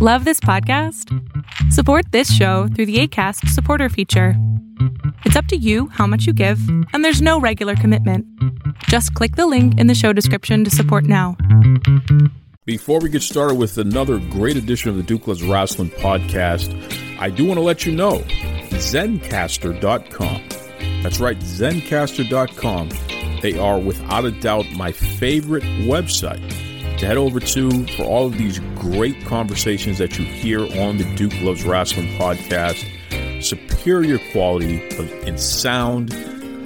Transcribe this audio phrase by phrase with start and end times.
[0.00, 1.12] Love this podcast?
[1.72, 4.34] Support this show through the ACAST supporter feature.
[5.24, 6.60] It's up to you how much you give,
[6.92, 8.24] and there's no regular commitment.
[8.84, 11.36] Just click the link in the show description to support now.
[12.64, 16.72] Before we get started with another great edition of the Duke Loves Wrestling podcast,
[17.18, 18.18] I do want to let you know
[18.70, 20.42] Zencastr.com.
[21.02, 22.90] That's right, Zencastr.com.
[23.42, 26.67] They are without a doubt my favorite website
[26.98, 31.14] to head over to for all of these great conversations that you hear on the
[31.14, 32.84] Duke Loves Wrestling podcast.
[33.42, 34.82] Superior quality
[35.24, 36.12] in sound.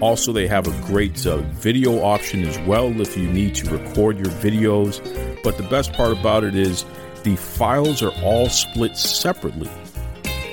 [0.01, 4.16] Also, they have a great uh, video option as well if you need to record
[4.16, 5.03] your videos.
[5.45, 6.87] But the best part about it is
[7.25, 9.70] the files are all split separately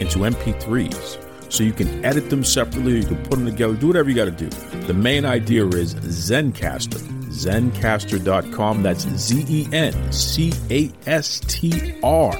[0.02, 1.26] into MP3s.
[1.52, 4.26] So you can edit them separately, you can put them together, do whatever you got
[4.26, 4.50] to do.
[4.88, 8.84] The main idea is Zencastr zencastr.com.
[8.84, 12.34] That's Z E N C A S T R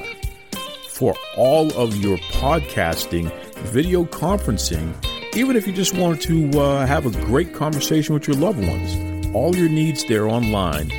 [0.88, 3.32] for all of your podcasting,
[3.72, 4.94] video conferencing,
[5.34, 9.34] even if you just want to uh, have a great conversation with your loved ones.
[9.34, 10.90] All your needs there online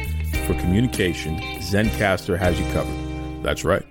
[0.48, 3.44] for communication, Zencastr has you covered.
[3.44, 3.91] That's right.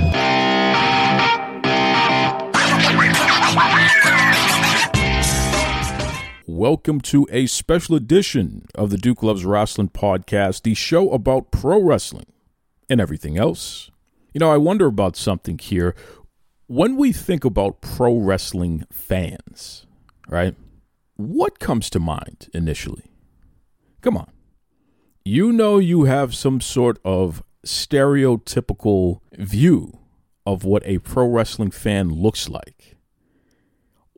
[6.61, 11.81] Welcome to a special edition of the Duke Loves Wrestling podcast, the show about pro
[11.81, 12.27] wrestling
[12.87, 13.89] and everything else.
[14.31, 15.95] You know, I wonder about something here.
[16.67, 19.87] When we think about pro wrestling fans,
[20.29, 20.53] right,
[21.15, 23.09] what comes to mind initially?
[24.01, 24.29] Come on.
[25.25, 29.97] You know, you have some sort of stereotypical view
[30.45, 32.90] of what a pro wrestling fan looks like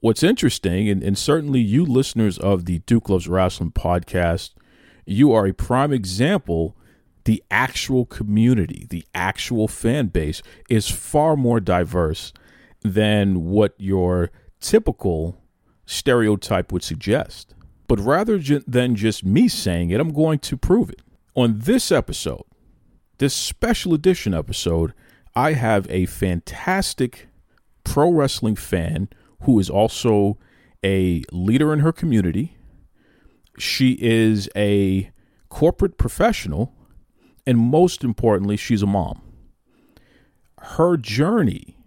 [0.03, 4.51] what's interesting, and, and certainly you listeners of the Duke Loves Wrestling podcast,
[5.05, 6.75] you are a prime example.
[7.23, 12.33] The actual community, the actual fan base is far more diverse
[12.81, 15.41] than what your typical
[15.85, 17.55] stereotype would suggest.
[17.87, 18.37] But rather
[18.67, 21.01] than just me saying it, I'm going to prove it.
[21.33, 22.43] On this episode,
[23.19, 24.93] this special edition episode,
[25.33, 27.29] I have a fantastic
[27.85, 29.07] pro wrestling fan
[29.43, 30.37] who is also
[30.83, 32.57] a leader in her community.
[33.57, 35.11] She is a
[35.49, 36.73] corporate professional,
[37.45, 39.21] and most importantly, she's a mom.
[40.59, 41.77] Her journey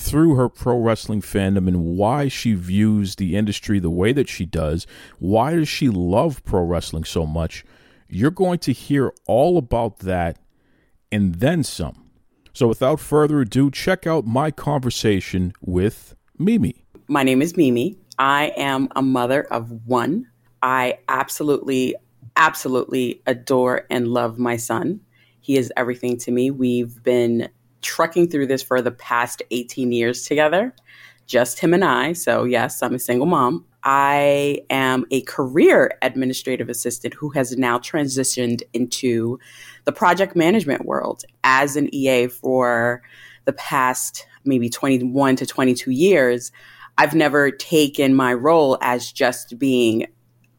[0.00, 4.46] through her pro wrestling fandom and why she views the industry the way that she
[4.46, 4.86] does,
[5.18, 7.64] why does she love pro wrestling so much?
[8.08, 10.38] You're going to hear all about that
[11.12, 12.10] and then some.
[12.52, 16.84] So, without further ado, check out my conversation with Mimi.
[17.10, 17.98] My name is Mimi.
[18.20, 20.28] I am a mother of one.
[20.62, 21.96] I absolutely,
[22.36, 25.00] absolutely adore and love my son.
[25.40, 26.52] He is everything to me.
[26.52, 27.48] We've been
[27.82, 30.72] trucking through this for the past 18 years together,
[31.26, 32.12] just him and I.
[32.12, 33.64] So, yes, I'm a single mom.
[33.82, 39.40] I am a career administrative assistant who has now transitioned into
[39.84, 43.02] the project management world as an EA for
[43.46, 46.52] the past maybe 21 to 22 years.
[47.00, 50.06] I've never taken my role as just being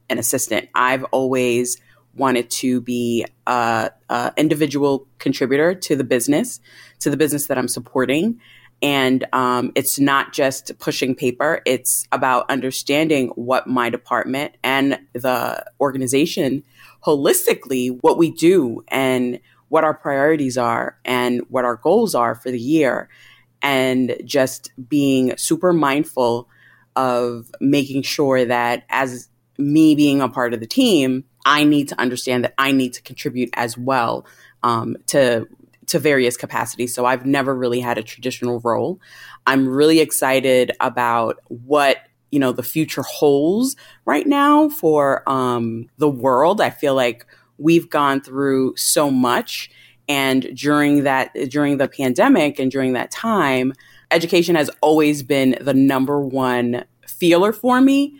[0.09, 0.69] an assistant.
[0.73, 1.79] I've always
[2.15, 6.59] wanted to be a, a, individual contributor to the business,
[7.01, 8.41] to the business that I'm supporting.
[8.81, 15.63] And um, it's not just pushing paper, it's about understanding what my department and the
[15.79, 16.63] organization
[17.05, 22.49] holistically, what we do and what our priorities are and what our goals are for
[22.49, 23.09] the year
[23.61, 26.47] and just being super mindful
[26.95, 31.99] of making sure that as me being a part of the team, I need to
[31.99, 34.25] understand that I need to contribute as well
[34.63, 35.47] um, to
[35.87, 36.95] to various capacities.
[36.95, 38.99] So I've never really had a traditional role.
[39.45, 41.97] I'm really excited about what
[42.31, 43.75] you know the future holds
[44.05, 46.61] right now for um, the world.
[46.61, 47.25] I feel like
[47.57, 49.69] we've gone through so much
[50.11, 53.71] and during that, during the pandemic and during that time,
[54.11, 58.19] education has always been the number one feeler for me.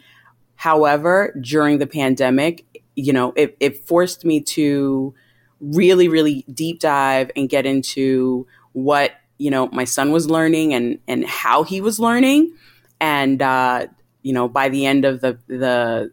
[0.56, 2.66] However, during the pandemic,
[2.96, 5.14] you know, it, it forced me to
[5.60, 10.98] really, really deep dive and get into what, you know, my son was learning and,
[11.10, 12.54] and how he was learning.
[13.02, 13.88] And, uh,
[14.22, 16.10] you know, by the end of the, the,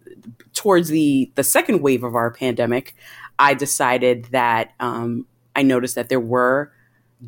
[0.55, 2.97] towards the, the second wave of our pandemic,
[3.39, 5.25] I decided that um,
[5.59, 6.73] I noticed that there were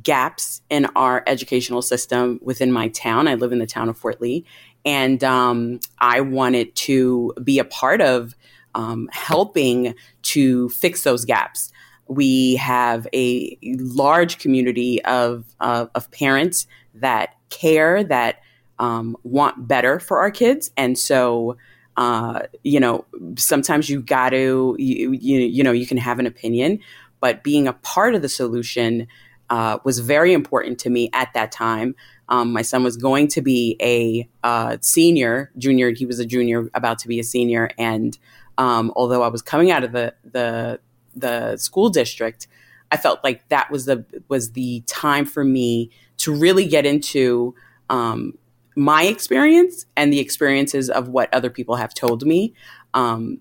[0.02, 3.26] gaps in our educational system within my town.
[3.26, 4.44] I live in the town of Fort Lee,
[4.84, 8.36] and um, I wanted to be a part of
[8.76, 11.72] um, helping to fix those gaps.
[12.06, 18.42] We have a large community of, of, of parents that care, that
[18.78, 20.70] um, want better for our kids.
[20.76, 21.56] And so,
[21.96, 23.04] uh, you know,
[23.36, 26.78] sometimes you got to, you, you, you know, you can have an opinion,
[27.20, 29.06] but being a part of the solution
[29.50, 31.94] uh, was very important to me at that time.
[32.28, 35.90] Um, my son was going to be a uh, senior, junior.
[35.90, 38.16] He was a junior, about to be a senior, and
[38.58, 40.80] um, although I was coming out of the the
[41.16, 42.46] the school district,
[42.92, 47.54] I felt like that was the was the time for me to really get into
[47.88, 48.38] um,
[48.76, 52.54] my experience and the experiences of what other people have told me.
[52.94, 53.40] Um,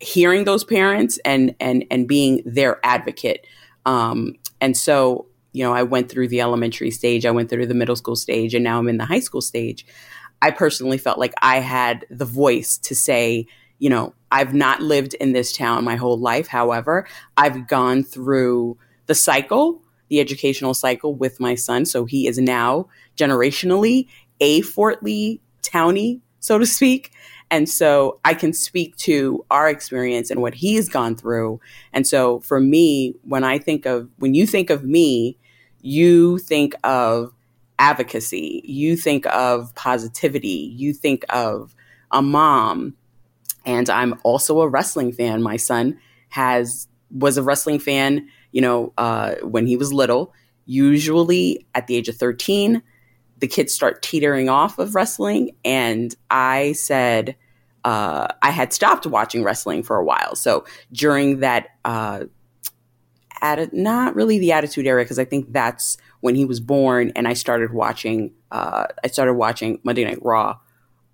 [0.00, 3.46] hearing those parents and and and being their advocate.
[3.86, 7.74] Um, and so, you know, I went through the elementary stage, I went through the
[7.74, 9.86] middle school stage, and now I'm in the high school stage.
[10.42, 13.46] I personally felt like I had the voice to say,
[13.78, 16.46] you know, I've not lived in this town my whole life.
[16.46, 17.06] However,
[17.36, 21.84] I've gone through the cycle, the educational cycle with my son.
[21.84, 24.06] So he is now generationally
[24.40, 27.12] a Fort Lee townie, so to speak.
[27.50, 31.60] And so I can speak to our experience and what he's gone through.
[31.92, 35.36] And so for me, when I think of, when you think of me,
[35.80, 37.32] you think of
[37.78, 41.74] advocacy, you think of positivity, you think of
[42.12, 42.94] a mom.
[43.64, 45.42] And I'm also a wrestling fan.
[45.42, 45.98] My son
[46.28, 50.32] has, was a wrestling fan, you know, uh, when he was little.
[50.66, 52.82] Usually at the age of 13,
[53.40, 55.56] the kids start teetering off of wrestling.
[55.64, 57.36] And I said,
[57.84, 60.36] uh, I had stopped watching wrestling for a while.
[60.36, 62.24] So during that, uh,
[63.42, 67.26] atti- not really the Attitude Era, because I think that's when he was born, and
[67.26, 68.32] I started watching.
[68.50, 70.58] Uh, I started watching Monday Night Raw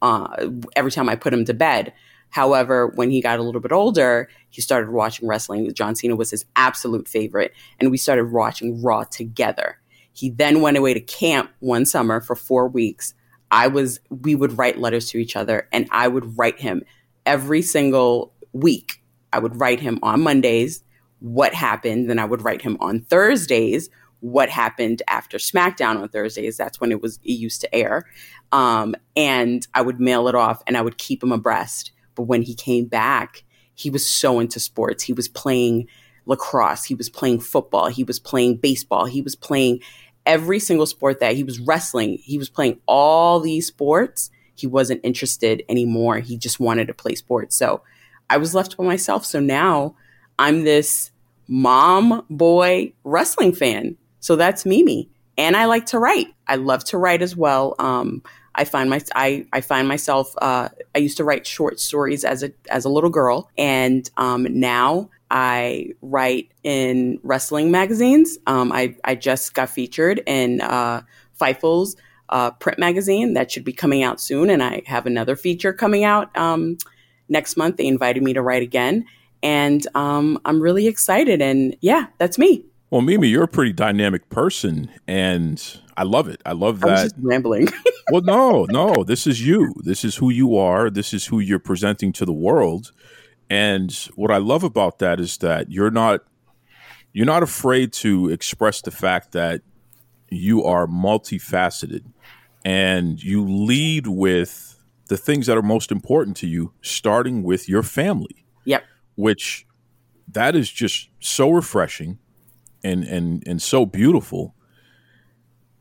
[0.02, 1.92] uh, every time I put him to bed.
[2.30, 5.72] However, when he got a little bit older, he started watching wrestling.
[5.74, 9.78] John Cena was his absolute favorite, and we started watching Raw together.
[10.16, 13.12] He then went away to camp one summer for four weeks.
[13.50, 16.82] I was, we would write letters to each other and I would write him
[17.26, 19.02] every single week.
[19.30, 20.82] I would write him on Mondays
[21.18, 22.08] what happened.
[22.08, 23.90] Then I would write him on Thursdays
[24.20, 26.56] what happened after SmackDown on Thursdays.
[26.56, 28.06] That's when it was, it used to air.
[28.52, 31.92] Um, and I would mail it off and I would keep him abreast.
[32.14, 35.04] But when he came back, he was so into sports.
[35.04, 35.88] He was playing
[36.26, 36.84] lacrosse.
[36.84, 37.88] He was playing football.
[37.88, 39.06] He was playing baseball.
[39.06, 39.80] He was playing
[40.26, 42.18] every single sport that he was wrestling.
[42.22, 44.30] He was playing all these sports.
[44.54, 46.18] He wasn't interested anymore.
[46.18, 47.56] He just wanted to play sports.
[47.56, 47.82] So
[48.28, 49.24] I was left by myself.
[49.24, 49.94] So now
[50.38, 51.10] I'm this
[51.48, 53.96] mom boy wrestling fan.
[54.20, 55.08] So that's Mimi.
[55.38, 56.28] And I like to write.
[56.48, 57.74] I love to write as well.
[57.78, 58.22] Um,
[58.56, 62.42] I find my I, I find myself uh, I used to write short stories as
[62.42, 68.38] a as a little girl, and um, now I write in wrestling magazines.
[68.46, 71.02] Um, I, I just got featured in uh,
[71.40, 71.96] Fightful's
[72.28, 74.50] uh, print magazine that should be coming out soon.
[74.50, 76.78] And I have another feature coming out um,
[77.28, 77.76] next month.
[77.76, 79.04] They invited me to write again.
[79.42, 81.42] And um, I'm really excited.
[81.42, 82.64] And yeah, that's me.
[82.90, 86.40] Well, Mimi, you're a pretty dynamic person, and I love it.
[86.46, 86.88] I love that.
[86.88, 87.68] I was just rambling.
[88.12, 89.74] well, no, no, this is you.
[89.78, 90.88] This is who you are.
[90.88, 92.92] This is who you're presenting to the world.
[93.48, 96.20] And what I love about that is that you're not
[97.12, 99.62] you're not afraid to express the fact that
[100.28, 102.04] you are multifaceted
[102.64, 107.82] and you lead with the things that are most important to you, starting with your
[107.84, 108.44] family.
[108.64, 108.84] Yep.
[109.14, 109.66] Which
[110.32, 112.18] that is just so refreshing
[112.82, 114.55] and and and so beautiful.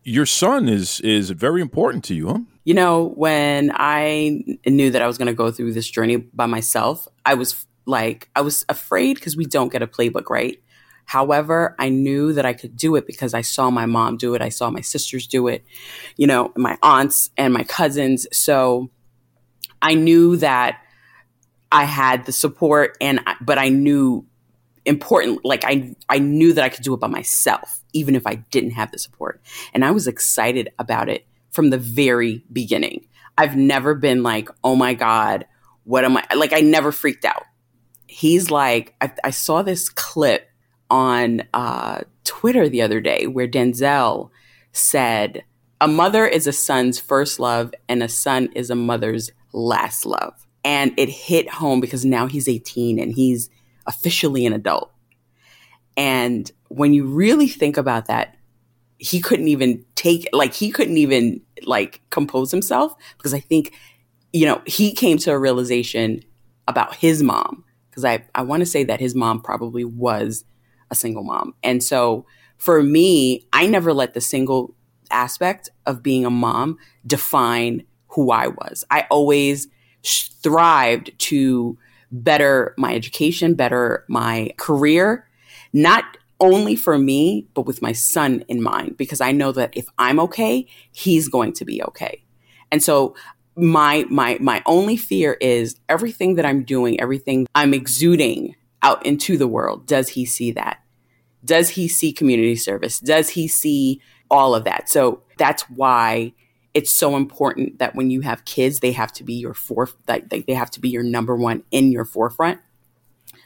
[0.06, 2.40] Your son is is very important to you, huh?
[2.64, 6.46] You know, when I knew that I was going to go through this journey by
[6.46, 10.62] myself, I was like, I was afraid because we don't get a playbook, right?
[11.06, 14.42] However, I knew that I could do it because I saw my mom do it.
[14.42, 15.64] I saw my sisters do it,
[16.18, 18.26] you know, my aunts and my cousins.
[18.32, 18.90] So
[19.82, 20.82] I knew that
[21.72, 24.26] I had the support and, but I knew
[24.86, 28.36] important, like I, I knew that I could do it by myself, even if I
[28.36, 29.42] didn't have the support.
[29.74, 33.08] And I was excited about it from the very beginning.
[33.38, 35.46] I've never been like, oh my God,
[35.86, 36.26] what am I?
[36.36, 37.44] Like, I never freaked out.
[38.08, 40.50] He's like, I, I saw this clip
[40.90, 44.30] on uh, Twitter the other day where Denzel
[44.74, 45.44] said,
[45.80, 50.34] a mother is a son's first love and a son is a mother's last love.
[50.64, 53.50] And it hit home because now he's 18 and he's
[53.86, 54.92] officially an adult.
[55.96, 58.36] And when you really think about that,
[58.98, 63.74] he couldn't even take like he couldn't even like compose himself because I think
[64.32, 66.22] you know he came to a realization
[66.68, 70.46] about his mom because I I want to say that his mom probably was
[70.92, 71.54] a single mom.
[71.64, 72.26] And so
[72.58, 74.76] for me, I never let the single
[75.12, 78.84] aspect of being a mom define who I was.
[78.90, 79.68] I always
[80.04, 81.78] thrived to
[82.12, 85.28] better my education, better my career,
[85.74, 89.88] not only for me, but with my son in mind, because I know that if
[89.98, 92.24] I'm okay, he's going to be okay.
[92.72, 93.16] And so
[93.56, 99.38] my my my only fear is everything that I'm doing, everything I'm exuding out into
[99.38, 100.80] the world, does he see that?
[101.44, 103.00] Does he see community service?
[103.00, 104.90] Does he see all of that?
[104.90, 106.34] So that's why
[106.74, 110.30] it's so important that when you have kids, they have to be your fourth, like
[110.30, 112.60] they have to be your number one in your forefront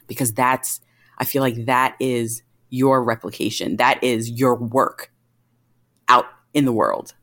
[0.08, 0.82] because that's,
[1.20, 3.78] I feel like that is your replication.
[3.78, 5.12] That is your work
[6.08, 7.14] out in the world.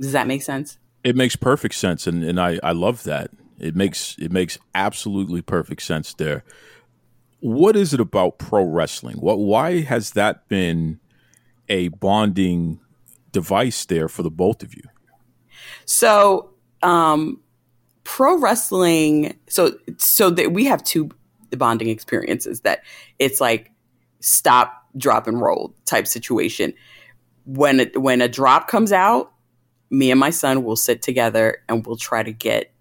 [0.00, 0.78] Does that make sense?
[1.04, 2.06] It makes perfect sense.
[2.06, 3.30] And, and I, I love that.
[3.58, 6.44] It makes, it makes absolutely perfect sense there
[7.40, 9.16] what is it about pro wrestling?
[9.16, 10.98] What why has that been
[11.68, 12.80] a bonding
[13.32, 14.82] device there for the both of you?
[15.84, 16.50] So,
[16.82, 17.40] um,
[18.04, 19.38] pro wrestling.
[19.48, 21.10] So, so that we have two
[21.50, 22.62] bonding experiences.
[22.62, 22.82] That
[23.18, 23.70] it's like
[24.26, 26.74] stop, drop, and roll type situation.
[27.44, 29.32] When it, when a drop comes out,
[29.90, 32.72] me and my son will sit together and we'll try to get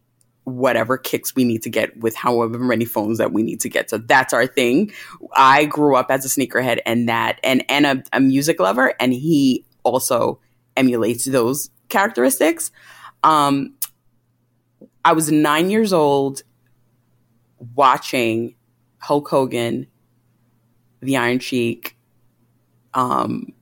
[0.45, 3.89] whatever kicks we need to get with however many phones that we need to get.
[3.89, 4.91] So that's our thing.
[5.35, 9.13] I grew up as a sneakerhead and that and and a, a music lover, and
[9.13, 10.39] he also
[10.77, 12.71] emulates those characteristics.
[13.23, 13.75] Um,
[15.03, 16.43] I was nine years old
[17.75, 18.55] watching
[18.99, 19.87] Hulk Hogan,
[21.05, 21.95] the Iron Sheik,
[22.93, 23.53] um,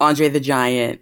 [0.00, 1.00] Andre the Giant,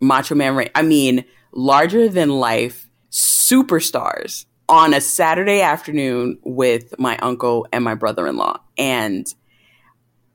[0.00, 0.70] Macho Man Ray.
[0.74, 7.94] I mean, larger than life superstars on a Saturday afternoon with my uncle and my
[7.94, 9.26] brother-in-law and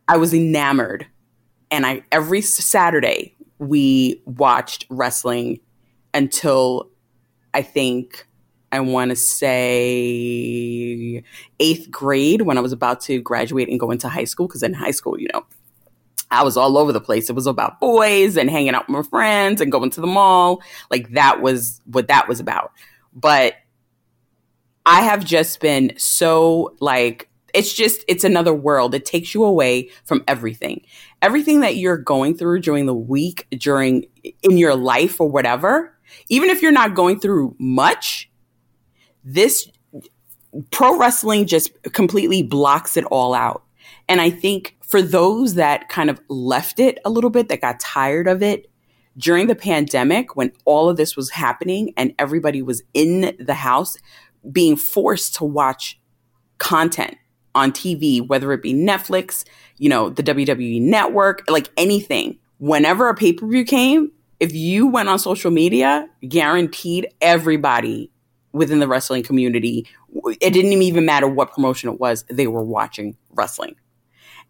[0.07, 1.05] I was enamored
[1.69, 5.59] and I every Saturday we watched wrestling
[6.13, 6.89] until
[7.53, 8.25] I think
[8.71, 9.61] I want to say
[11.59, 14.47] eighth grade when I was about to graduate and go into high school.
[14.47, 15.45] Because in high school, you know,
[16.31, 17.29] I was all over the place.
[17.29, 20.61] It was about boys and hanging out with my friends and going to the mall.
[20.89, 22.71] Like that was what that was about.
[23.13, 23.55] But
[24.85, 28.95] I have just been so like, it's just, it's another world.
[28.95, 30.85] It takes you away from everything.
[31.21, 34.05] Everything that you're going through during the week, during
[34.41, 35.93] in your life or whatever,
[36.29, 38.30] even if you're not going through much,
[39.23, 39.69] this
[40.71, 43.63] pro wrestling just completely blocks it all out.
[44.07, 47.79] And I think for those that kind of left it a little bit, that got
[47.79, 48.69] tired of it
[49.17, 53.97] during the pandemic when all of this was happening and everybody was in the house
[54.51, 55.99] being forced to watch
[56.57, 57.15] content
[57.53, 59.43] on TV, whether it be Netflix,
[59.77, 62.37] you know, the WWE network, like anything.
[62.59, 68.10] Whenever a pay per view came, if you went on social media, guaranteed everybody
[68.53, 69.87] within the wrestling community,
[70.39, 73.75] it didn't even matter what promotion it was, they were watching wrestling.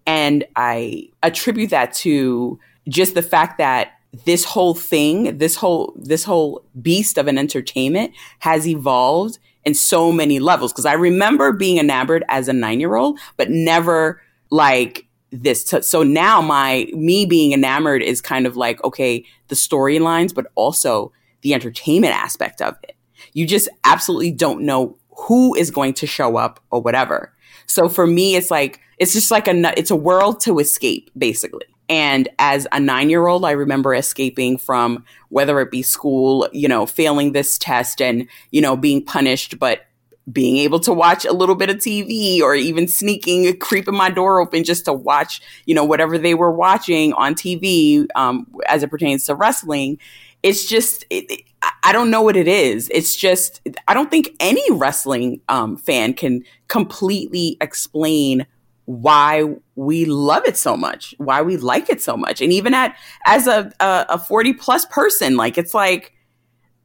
[0.06, 3.94] And I attribute that to just the fact that
[4.26, 10.12] this whole thing, this whole, this whole beast of an entertainment has evolved in so
[10.12, 10.74] many levels.
[10.74, 15.64] Cause I remember being enamored as a nine year old, but never like this.
[15.64, 20.48] T- so now my, me being enamored is kind of like, okay, the storylines, but
[20.56, 22.96] also the entertainment aspect of it.
[23.34, 27.34] You just absolutely don't know who is going to show up or whatever.
[27.66, 31.66] So for me, it's like, it's just like a, it's a world to escape basically.
[31.90, 36.70] And as a nine year old, I remember escaping from whether it be school, you
[36.70, 39.86] know, failing this test and, you know, being punished, but
[40.32, 44.40] being able to watch a little bit of TV or even sneaking, creeping my door
[44.40, 48.90] open just to watch, you know, whatever they were watching on TV um, as it
[48.90, 49.98] pertains to wrestling.
[50.44, 51.44] It's just, it,
[51.84, 52.90] I don't know what it is.
[52.94, 58.46] It's just I don't think any wrestling um, fan can completely explain
[58.86, 59.46] why
[59.76, 62.96] we love it so much, why we like it so much, and even at
[63.26, 66.14] as a a, a forty plus person, like it's like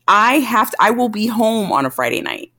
[0.07, 0.77] I have to.
[0.79, 2.53] I will be home on a Friday night.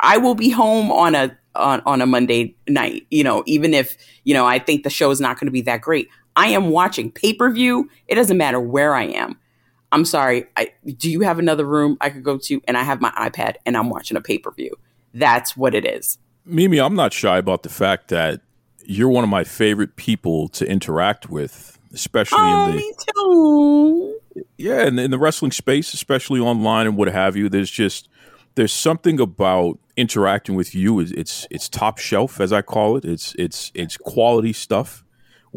[0.00, 3.06] I will be home on a on, on a Monday night.
[3.10, 5.62] You know, even if you know I think the show is not going to be
[5.62, 6.08] that great.
[6.34, 7.90] I am watching pay per view.
[8.06, 9.38] It doesn't matter where I am.
[9.90, 10.46] I'm sorry.
[10.56, 12.60] I, do you have another room I could go to?
[12.68, 14.76] And I have my iPad and I'm watching a pay per view.
[15.14, 16.18] that's what it is.
[16.44, 18.40] Mimi, I'm not shy about the fact that
[18.84, 24.20] you're one of my favorite people to interact with, especially oh, in the me too.
[24.56, 27.48] yeah, in, in the wrestling space, especially online and what have you.
[27.50, 28.08] There's just
[28.54, 31.00] there's something about interacting with you.
[31.00, 33.04] It's it's, it's top shelf, as I call it.
[33.04, 35.04] It's it's it's quality stuff.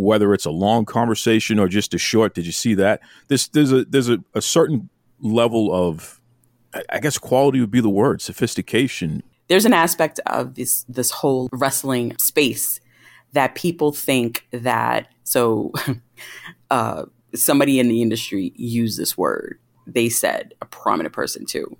[0.01, 3.01] Whether it's a long conversation or just a short, did you see that?
[3.27, 4.89] There's there's a there's a, a certain
[5.19, 6.19] level of
[6.73, 9.23] I- I guess quality would be the word, sophistication.
[9.47, 12.79] there's an aspect of this this whole wrestling space
[13.33, 15.71] that people think that so
[16.69, 17.03] uh,
[17.35, 21.75] somebody in the industry used this word they said a prominent person too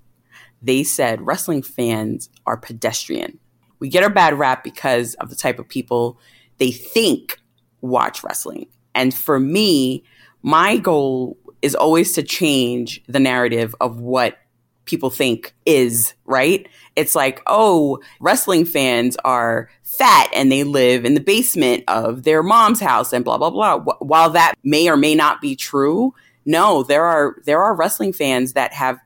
[0.62, 3.38] they said wrestling fans are pedestrian
[3.80, 6.18] we get a bad rap because of the type of people
[6.58, 7.38] they think
[7.82, 10.04] watch wrestling and for me
[10.44, 14.38] my goal is always to change the narrative of what
[14.86, 16.68] people think is, right?
[16.96, 22.42] It's like, oh, wrestling fans are fat and they live in the basement of their
[22.42, 23.80] mom's house and blah blah blah.
[23.80, 26.14] Wh- While that may or may not be true,
[26.46, 28.98] no, there are there are wrestling fans that have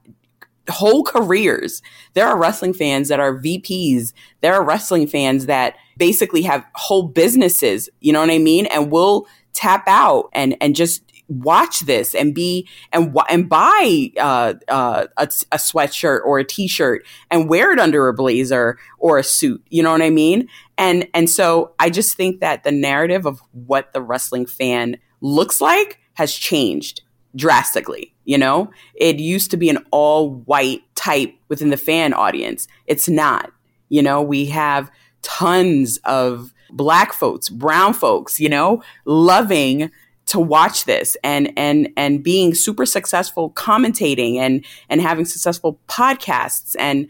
[0.70, 1.82] whole careers.
[2.14, 4.14] There are wrestling fans that are VPs.
[4.42, 8.66] There are wrestling fans that basically have whole businesses, you know what I mean?
[8.68, 14.54] And we'll tap out and and just watch this and be and and buy uh,
[14.68, 19.24] uh, a, a sweatshirt or a t-shirt and wear it under a blazer or a
[19.24, 19.66] suit.
[19.70, 20.48] You know what I mean?
[20.78, 25.62] And and so I just think that the narrative of what the wrestling fan looks
[25.62, 27.02] like has changed
[27.36, 28.14] drastically.
[28.26, 32.68] You know, it used to be an all white type within the fan audience.
[32.88, 33.52] It's not.
[33.90, 34.90] You know, we have
[35.26, 39.92] tons of black folks, brown folks, you know, loving
[40.28, 46.76] to watch this and and and being super successful commentating and and having successful podcasts
[46.80, 47.08] and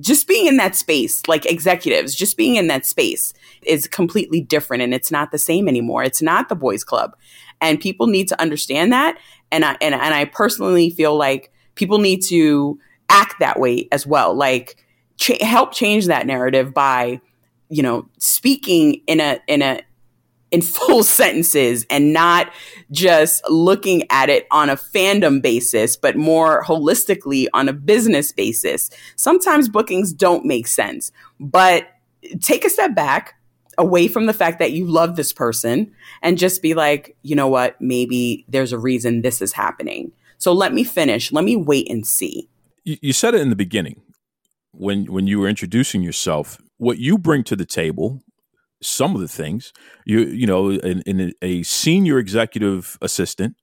[0.00, 3.32] just being in that space like executives just being in that space
[3.62, 6.02] is completely different and it's not the same anymore.
[6.02, 7.16] It's not the boys club.
[7.60, 9.18] And people need to understand that.
[9.50, 14.06] And I and, and I personally feel like people need to act that way as
[14.06, 14.34] well.
[14.34, 14.84] Like
[15.18, 17.20] ch- help change that narrative by
[17.68, 19.82] you know speaking in a in a
[20.50, 22.52] in full sentences and not
[22.90, 28.90] just looking at it on a fandom basis, but more holistically on a business basis.
[29.16, 31.88] Sometimes bookings don't make sense, but
[32.40, 33.34] take a step back
[33.78, 37.48] away from the fact that you love this person and just be like, you know
[37.48, 40.12] what, maybe there's a reason this is happening.
[40.38, 41.32] So let me finish.
[41.32, 42.48] Let me wait and see.
[42.84, 44.00] You, you said it in the beginning
[44.72, 46.60] when when you were introducing yourself.
[46.78, 48.22] What you bring to the table
[48.82, 49.72] some of the things
[50.04, 53.56] you you know in, in a senior executive assistant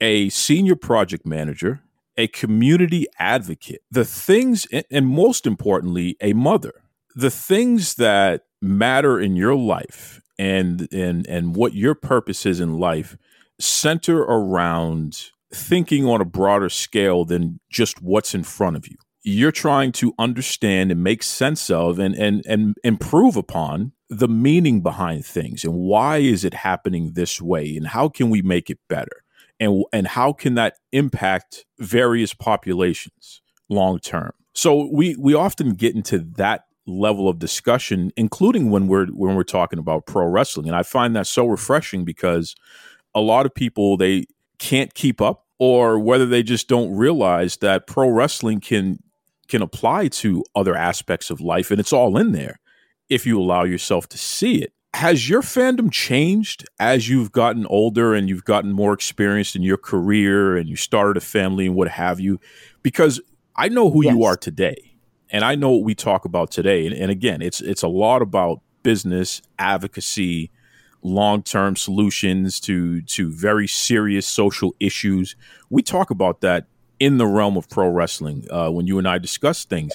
[0.00, 1.80] a senior project manager
[2.16, 6.72] a community advocate the things and most importantly a mother.
[7.14, 12.78] The things that matter in your life and and and what your purpose is in
[12.78, 13.16] life
[13.58, 19.52] center around thinking on a broader scale than just what's in front of you you're
[19.52, 25.24] trying to understand and make sense of and and and improve upon the meaning behind
[25.24, 29.24] things and why is it happening this way and how can we make it better?
[29.60, 34.32] And and how can that impact various populations long term?
[34.54, 39.44] So we we often get into that level of discussion including when we're when we're
[39.44, 40.66] talking about pro wrestling.
[40.66, 42.56] And I find that so refreshing because
[43.14, 44.26] a lot of people they
[44.58, 48.98] can't keep up or whether they just don't realize that pro wrestling can
[49.52, 52.58] can apply to other aspects of life and it's all in there
[53.10, 54.72] if you allow yourself to see it.
[54.94, 59.76] Has your fandom changed as you've gotten older and you've gotten more experienced in your
[59.76, 62.40] career and you started a family and what have you?
[62.82, 63.20] Because
[63.54, 64.14] I know who Yes.
[64.14, 64.94] you are today
[65.28, 66.86] and I know what we talk about today.
[66.86, 70.50] And, and again, it's it's a lot about business, advocacy,
[71.02, 75.36] long-term solutions to to very serious social issues.
[75.68, 76.68] We talk about that
[77.02, 79.92] in the realm of pro wrestling uh, when you and I discuss things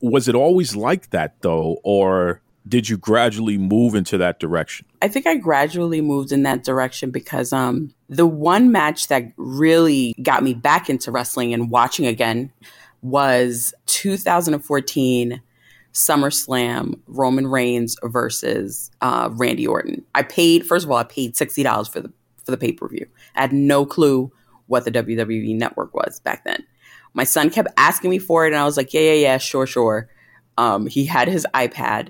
[0.00, 5.06] was it always like that though or did you gradually move into that direction I
[5.06, 10.42] think I gradually moved in that direction because um, the one match that really got
[10.42, 12.52] me back into wrestling and watching again
[13.02, 15.40] was 2014
[15.92, 20.04] SummerSlam Roman Reigns versus uh, Randy Orton.
[20.16, 22.10] I paid first of all, I paid sixty dollars for the
[22.44, 23.06] for the pay per view.
[23.36, 24.32] I had no clue
[24.72, 26.64] what the WWE network was back then.
[27.14, 29.66] My son kept asking me for it, and I was like, "Yeah, yeah, yeah, sure,
[29.66, 30.08] sure."
[30.58, 32.08] Um, he had his iPad,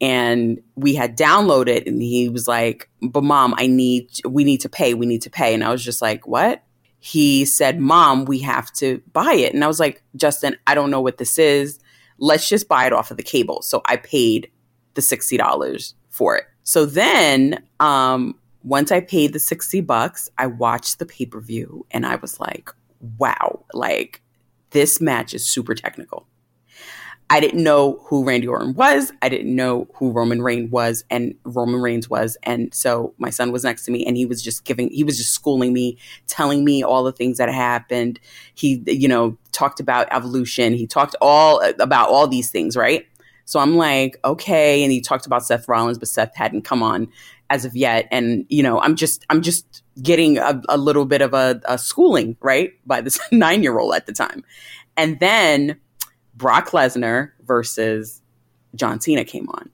[0.00, 4.68] and we had downloaded and he was like but mom i need we need to
[4.68, 6.64] pay we need to pay and i was just like what
[6.98, 10.90] he said mom we have to buy it and i was like justin i don't
[10.90, 11.78] know what this is
[12.22, 13.60] let's just buy it off of the cable.
[13.62, 14.50] So I paid
[14.94, 16.44] the $60 for it.
[16.62, 21.86] So then, um, once I paid the 60 bucks, I watched the pay per view
[21.90, 22.70] and I was like,
[23.18, 24.22] wow, like
[24.70, 26.26] this match is super technical.
[27.30, 29.10] I didn't know who Randy Orton was.
[29.22, 32.36] I didn't know who Roman Reigns was and Roman Reigns was.
[32.42, 35.16] And so my son was next to me and he was just giving, he was
[35.16, 35.96] just schooling me,
[36.26, 38.20] telling me all the things that happened.
[38.54, 40.74] He, you know, talked about evolution.
[40.74, 43.06] He talked all about all these things, right?
[43.46, 44.82] So I'm like, okay.
[44.82, 47.08] And he talked about Seth Rollins, but Seth hadn't come on
[47.52, 48.08] as of yet.
[48.10, 51.76] And, you know, I'm just, I'm just getting a, a little bit of a, a
[51.76, 52.72] schooling, right?
[52.86, 54.42] By this nine year old at the time.
[54.96, 55.78] And then
[56.34, 58.22] Brock Lesnar versus
[58.74, 59.68] John Cena came on.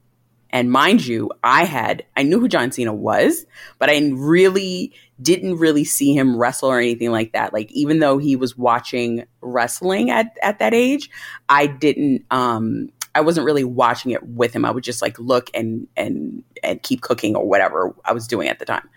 [0.50, 3.46] And mind you, I had, I knew who John Cena was,
[3.78, 7.52] but I really didn't really see him wrestle or anything like that.
[7.52, 11.10] Like, even though he was watching wrestling at, at that age,
[11.48, 12.88] I didn't, um,
[13.18, 14.64] I wasn't really watching it with him.
[14.64, 18.48] I would just like look and, and, and keep cooking or whatever I was doing
[18.48, 18.88] at the time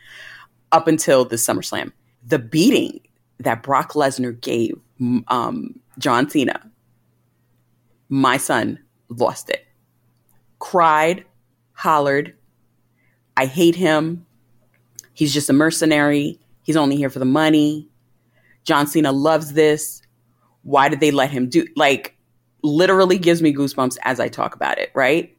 [0.72, 1.92] up until the SummerSlam.
[2.26, 3.02] The beating
[3.40, 4.80] that Brock Lesnar gave
[5.28, 6.72] um, John Cena
[8.12, 9.66] my son lost it.
[10.60, 11.24] Cried,
[11.72, 12.36] hollered.
[13.38, 14.26] I hate him.
[15.14, 16.38] He's just a mercenary.
[16.62, 17.90] He's only here for the money.
[18.66, 20.02] John Cena loves this.
[20.64, 22.18] Why did they let him do like
[22.64, 25.36] literally gives me goosebumps as I talk about it, right?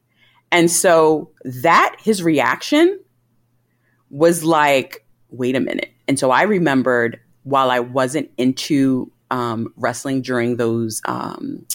[0.51, 2.99] And so that his reaction
[4.09, 5.89] was like, wait a minute.
[6.07, 11.65] And so I remembered while I wasn't into um, wrestling during those um,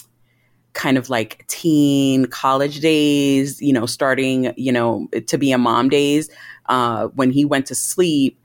[0.73, 5.89] kind of like teen college days, you know, starting, you know, to be a mom
[5.89, 6.29] days,
[6.67, 8.38] uh, when he went to sleep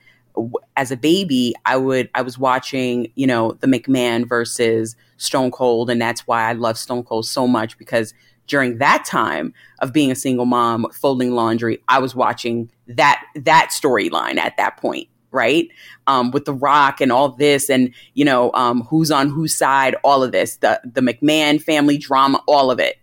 [0.76, 5.90] as a baby, I would, I was watching, you know, the McMahon versus Stone Cold.
[5.90, 8.14] And that's why I love Stone Cold so much because
[8.46, 13.70] during that time of being a single mom, folding laundry, I was watching that, that
[13.70, 15.68] storyline at that point right?
[16.06, 19.96] Um, with The Rock and all this, and you know, um, who's on whose side,
[20.04, 22.98] all of this, the the McMahon family drama, all of it.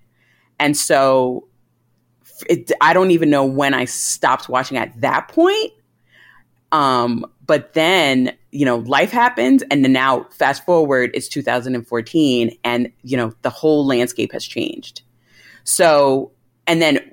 [0.58, 1.48] And so,
[2.50, 5.74] it, I don't even know when I stopped watching at that point.
[6.72, 12.92] Um, but then, you know, life happens, and then now fast forward, it's 2014, and
[13.04, 15.02] you know, the whole landscape has changed.
[15.64, 16.32] So,
[16.68, 17.12] and then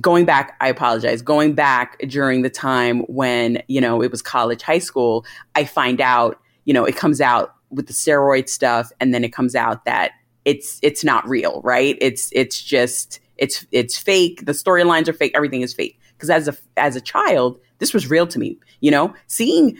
[0.00, 4.62] going back, I apologize, going back during the time when, you know, it was college,
[4.62, 9.14] high school, I find out, you know, it comes out with the steroid stuff and
[9.14, 10.12] then it comes out that
[10.44, 11.96] it's it's not real, right?
[12.00, 14.44] It's it's just it's it's fake.
[14.46, 15.32] The storylines are fake.
[15.34, 15.98] Everything is fake.
[16.12, 18.58] Because as a as a child, this was real to me.
[18.80, 19.76] You know, seeing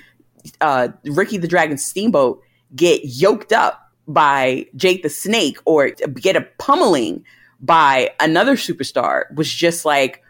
[0.61, 2.43] uh, Ricky the Dragon Steamboat
[2.75, 7.25] get yoked up by Jake the Snake or get a pummeling
[7.61, 10.23] by another superstar was just like,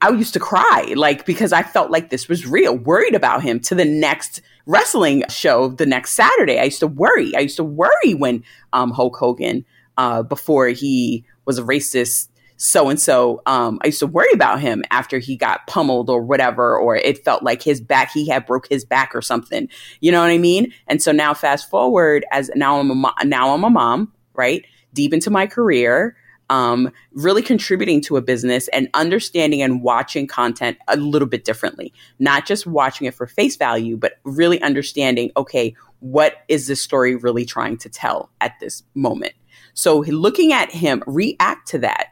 [0.00, 3.60] I used to cry, like, because I felt like this was real, worried about him
[3.60, 6.58] to the next wrestling show the next Saturday.
[6.58, 7.34] I used to worry.
[7.36, 9.64] I used to worry when um, Hulk Hogan,
[9.96, 12.28] uh, before he was a racist
[12.62, 16.76] so and so, I used to worry about him after he got pummeled or whatever,
[16.76, 19.68] or it felt like his back, he had broke his back or something.
[20.00, 20.72] You know what I mean?
[20.86, 24.64] And so now, fast forward, as now I'm a mo- now I'm a mom, right?
[24.94, 26.16] Deep into my career
[26.50, 31.94] um, really contributing to a business and understanding and watching content a little bit differently.
[32.18, 37.16] Not just watching it for face value, but really understanding, okay, what is this story
[37.16, 39.32] really trying to tell at this moment?
[39.72, 42.08] So looking at him react to that,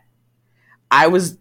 [0.90, 1.38] I was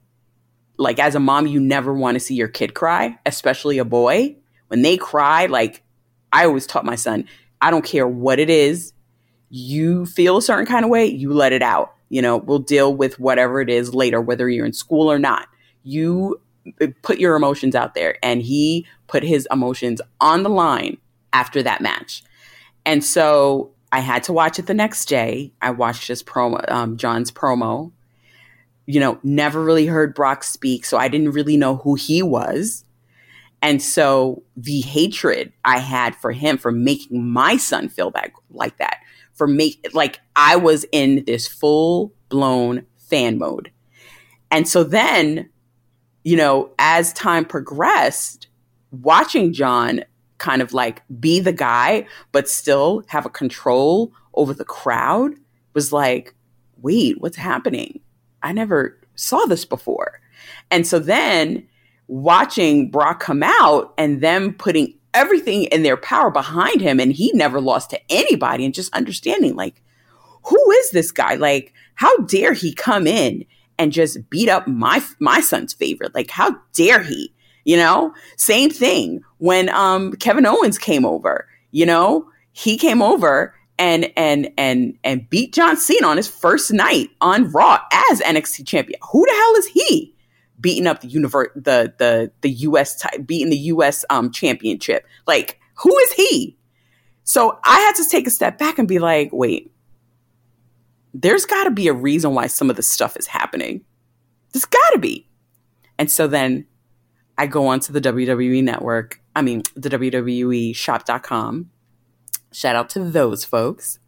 [0.78, 4.36] like, as a mom, you never want to see your kid cry, especially a boy.
[4.68, 5.84] When they cry, like
[6.32, 7.26] I always taught my son,
[7.62, 8.94] I don't care what it is.
[9.50, 12.94] You feel a certain kind of way, you let it out you know, we'll deal
[12.94, 15.48] with whatever it is later, whether you're in school or not.
[15.84, 16.42] You
[16.82, 18.18] uh, put your emotions out there.
[18.24, 20.98] And he put his emotions on the line
[21.32, 22.24] after that match.
[22.86, 25.54] And so I had to watch it the next day.
[25.62, 27.92] I watched his promo, um, John's promo.
[28.90, 32.86] You know, never really heard Brock speak, so I didn't really know who he was.
[33.62, 38.80] And so the hatred I had for him for making my son feel back like
[38.80, 38.98] that,
[39.34, 43.72] for me, like I was in this full blown fan mode.
[44.50, 45.50] And so then,
[46.24, 48.48] you know, as time progressed,
[48.90, 50.04] watching John
[50.40, 55.36] kind of like be the guy, but still have a control over the crowd
[55.76, 56.34] was like,
[56.82, 58.00] wait, what's happening?
[58.44, 60.22] I never saw this before.
[60.72, 61.68] And so then
[62.08, 67.32] watching Brock come out and them putting everything in their power behind him and he
[67.34, 69.82] never lost to anybody and just understanding like
[70.44, 71.36] who is this guy?
[71.36, 73.46] Like, how dare he come in
[73.78, 76.16] and just beat up my my son's favorite?
[76.16, 77.34] Like, how dare he?
[77.66, 81.48] You know, same thing when um Kevin Owens came over.
[81.72, 86.72] You know, he came over and and and and beat John Cena on his first
[86.72, 87.80] night on Raw
[88.12, 89.00] as NXT champion.
[89.12, 90.14] Who the hell is he?
[90.60, 93.02] Beating up the universe, the the the U.S.
[93.02, 94.06] T- beating the U.S.
[94.10, 95.08] um championship.
[95.26, 96.58] Like, who is he?
[97.24, 99.72] So I had to take a step back and be like, wait,
[101.14, 103.82] there's got to be a reason why some of this stuff is happening.
[104.52, 105.28] There's got to be.
[105.98, 106.66] And so then
[107.38, 111.70] I go onto the WWE network, I mean, the WWE shop.com.
[112.52, 114.00] Shout out to those folks.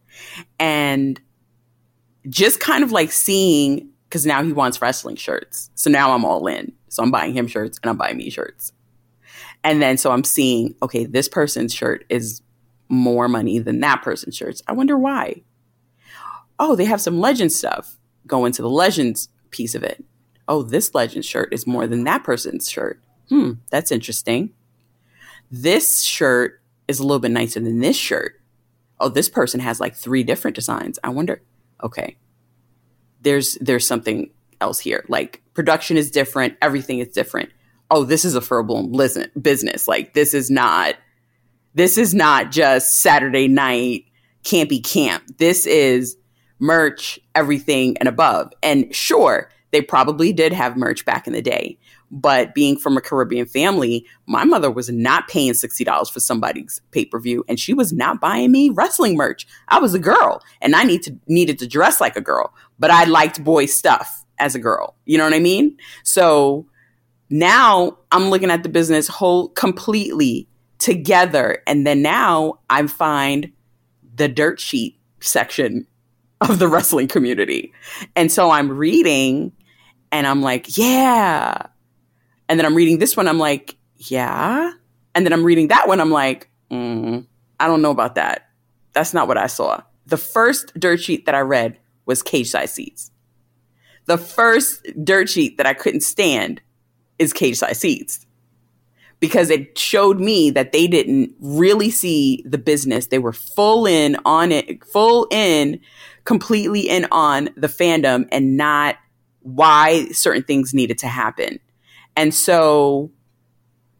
[0.59, 1.19] And
[2.29, 5.69] just kind of like seeing, because now he wants wrestling shirts.
[5.75, 6.71] So now I'm all in.
[6.89, 8.73] So I'm buying him shirts and I'm buying me shirts.
[9.63, 12.41] And then so I'm seeing, okay, this person's shirt is
[12.89, 14.61] more money than that person's shirts.
[14.67, 15.43] I wonder why
[16.61, 17.97] oh, they have some legend stuff.
[18.27, 20.05] Go into the legends piece of it.
[20.47, 23.01] Oh, this legend shirt is more than that person's shirt.
[23.29, 24.53] Hmm, that's interesting.
[25.49, 26.60] This shirt
[26.91, 28.39] is a little bit nicer than this shirt.
[28.99, 30.99] Oh, this person has like three different designs.
[31.03, 31.41] I wonder.
[31.83, 32.17] Okay,
[33.21, 35.03] there's there's something else here.
[35.07, 36.55] Like production is different.
[36.61, 37.49] Everything is different.
[37.89, 38.91] Oh, this is a full-blown
[39.41, 39.87] business.
[39.87, 40.95] Like this is not.
[41.73, 44.05] This is not just Saturday night
[44.43, 45.23] campy camp.
[45.37, 46.17] This is
[46.59, 48.51] merch, everything and above.
[48.61, 51.79] And sure, they probably did have merch back in the day.
[52.13, 57.05] But being from a Caribbean family, my mother was not paying $60 for somebody's pay
[57.05, 59.47] per view, and she was not buying me wrestling merch.
[59.69, 62.91] I was a girl, and I need to, needed to dress like a girl, but
[62.91, 64.95] I liked boy stuff as a girl.
[65.05, 65.77] You know what I mean?
[66.03, 66.67] So
[67.29, 71.63] now I'm looking at the business whole completely together.
[71.65, 73.51] And then now I find
[74.15, 75.87] the dirt sheet section
[76.41, 77.71] of the wrestling community.
[78.15, 79.53] And so I'm reading
[80.11, 81.67] and I'm like, yeah.
[82.51, 84.73] And then I'm reading this one, I'm like, yeah.
[85.15, 87.25] And then I'm reading that one, I'm like, mm,
[87.61, 88.49] I don't know about that.
[88.91, 89.83] That's not what I saw.
[90.07, 93.09] The first dirt sheet that I read was Cageside Seats.
[94.03, 96.61] The first dirt sheet that I couldn't stand
[97.17, 98.25] is Cageside Seats
[99.21, 103.07] because it showed me that they didn't really see the business.
[103.07, 105.79] They were full in on it, full in
[106.25, 108.97] completely in on the fandom and not
[109.39, 111.57] why certain things needed to happen.
[112.15, 113.11] And so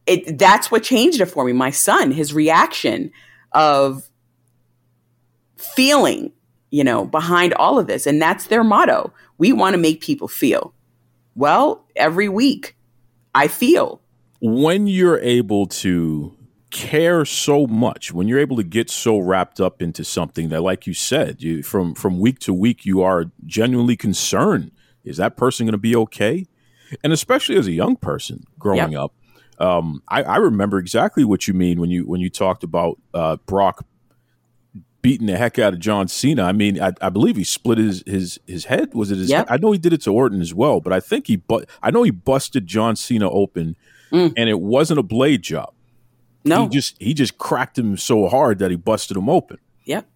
[0.05, 1.53] it that's what changed it for me.
[1.53, 3.11] My son, his reaction
[3.51, 4.09] of
[5.57, 6.31] feeling,
[6.69, 8.05] you know, behind all of this.
[8.05, 9.13] And that's their motto.
[9.37, 10.73] We want to make people feel.
[11.35, 12.75] Well, every week
[13.33, 14.01] I feel.
[14.41, 16.35] When you're able to
[16.71, 20.87] care so much when you're able to get so wrapped up into something that like
[20.87, 24.71] you said you from from week to week you are genuinely concerned
[25.03, 26.45] is that person going to be okay
[27.03, 29.01] and especially as a young person growing yep.
[29.01, 29.13] up
[29.59, 33.35] um, I, I, remember exactly what you mean when you when you talked about uh,
[33.45, 33.85] Brock
[35.01, 36.43] beating the heck out of John Cena.
[36.43, 38.93] I mean, I, I believe he split his his his head.
[38.93, 39.29] Was it his?
[39.29, 39.49] Yep.
[39.49, 39.53] Head?
[39.53, 41.91] I know he did it to Orton as well, but I think he but I
[41.91, 43.75] know he busted John Cena open,
[44.11, 44.33] mm.
[44.35, 45.73] and it wasn't a blade job.
[46.43, 49.57] No, he just he just cracked him so hard that he busted him open.
[49.85, 50.07] Yep.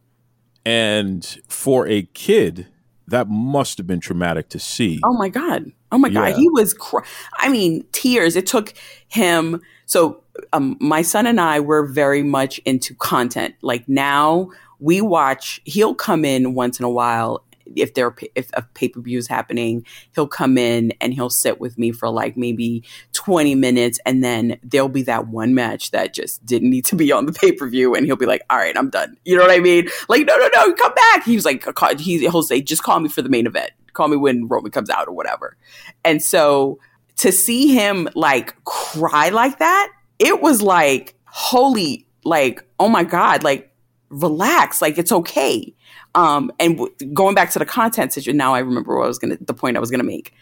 [0.66, 2.68] And for a kid,
[3.08, 5.00] that must have been traumatic to see.
[5.04, 5.72] Oh my god!
[5.96, 6.36] Oh my god!
[6.36, 7.00] He was, cr-
[7.38, 8.36] I mean, tears.
[8.36, 8.74] It took
[9.08, 9.62] him.
[9.86, 13.56] So um, my son and I were very much into content.
[13.62, 15.62] Like now, we watch.
[15.64, 19.28] He'll come in once in a while if there if a pay per view is
[19.28, 24.24] happening, he'll come in and he'll sit with me for like maybe twenty minutes, and
[24.24, 27.52] then there'll be that one match that just didn't need to be on the pay
[27.52, 29.90] per view, and he'll be like, "All right, I'm done." You know what I mean?
[30.10, 31.24] Like, no, no, no, come back.
[31.24, 31.66] He was like,
[32.00, 33.72] he, he'll say, "Just call me for the main event.
[33.96, 35.58] Call me when Roman comes out or whatever."
[36.04, 36.80] And so
[37.18, 43.44] to see him like cry like that, it was like holy, like oh my god,
[43.44, 43.72] like
[44.10, 45.74] relax, like it's okay
[46.16, 49.20] um, and w- going back to the content situation, now I remember what I was
[49.20, 50.34] gonna, the point I was gonna make.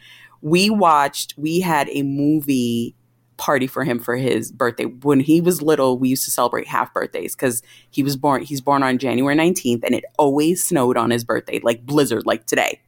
[0.41, 2.95] We watched, we had a movie
[3.37, 4.85] party for him for his birthday.
[4.85, 8.61] When he was little, we used to celebrate half birthdays because he was born, he's
[8.61, 12.79] born on January 19th and it always snowed on his birthday, like blizzard, like today.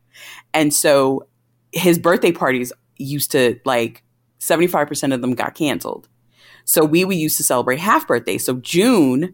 [0.53, 1.27] And so
[1.71, 4.03] his birthday parties used to like
[4.39, 6.07] 75% of them got canceled.
[6.63, 8.37] So we, we used to celebrate half birthday.
[8.37, 9.33] So June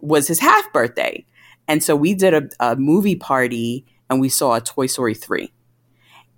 [0.00, 1.24] was his half birthday.
[1.68, 5.52] And so we did a, a movie party and we saw a Toy Story 3.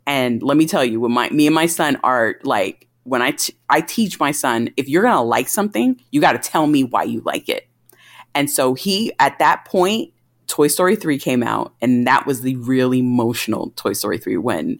[0.07, 3.33] And let me tell you, when my me and my son are like, when I,
[3.33, 6.85] t- I teach my son, if you're gonna like something, you got to tell me
[6.85, 7.69] why you like it.
[8.35, 10.13] And so he, at that point,
[10.47, 14.79] Toy Story 3 came out, and that was the really emotional Toy Story 3 when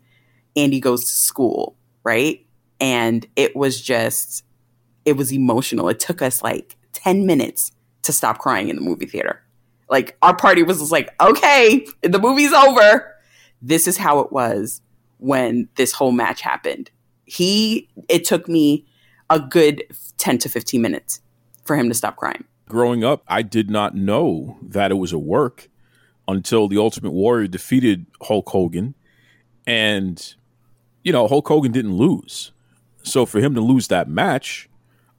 [0.57, 2.45] Andy goes to school, right?
[2.81, 4.45] And it was just,
[5.05, 5.89] it was emotional.
[5.89, 7.73] It took us like 10 minutes
[8.03, 9.43] to stop crying in the movie theater.
[9.89, 13.15] Like our party was just like, okay, the movie's over.
[13.63, 14.81] This is how it was
[15.19, 16.91] when this whole match happened.
[17.25, 18.87] He, it took me
[19.31, 19.85] a good
[20.19, 21.21] 10 to 15 minutes
[21.65, 22.45] for him to stop crying.
[22.67, 25.69] Growing up, I did not know that it was a work
[26.27, 28.95] until the Ultimate Warrior defeated Hulk Hogan.
[29.67, 30.35] And,
[31.03, 32.53] you know, Hulk Hogan didn't lose.
[33.03, 34.69] So for him to lose that match,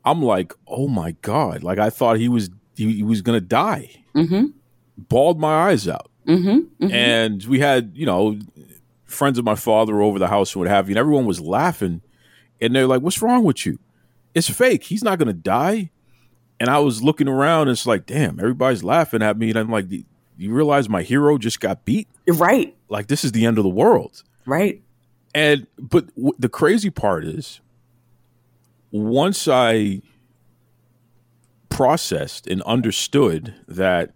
[0.04, 1.64] I'm like, oh my God.
[1.64, 4.04] Like I thought he was he, he was gonna die.
[4.16, 4.48] Mm-hmm.
[4.98, 6.10] Bawled my eyes out.
[6.28, 6.92] Mm-hmm.
[6.92, 8.40] And we had, you know,
[9.06, 12.02] friends of my father over the house and what have you, and everyone was laughing.
[12.62, 13.80] And they're like, What's wrong with you?
[14.34, 14.84] It's fake.
[14.84, 15.92] He's not gonna die.
[16.60, 19.50] And I was looking around, and it's like, damn, everybody's laughing at me.
[19.50, 22.08] And I'm like, you realize my hero just got beat?
[22.28, 22.76] Right.
[22.88, 24.24] Like, this is the end of the world.
[24.46, 24.82] Right.
[25.34, 27.60] And, but w- the crazy part is,
[28.92, 30.02] once I
[31.68, 34.14] processed and understood that,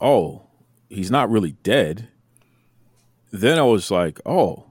[0.00, 0.42] oh,
[0.88, 2.08] he's not really dead,
[3.32, 4.66] then I was like, oh,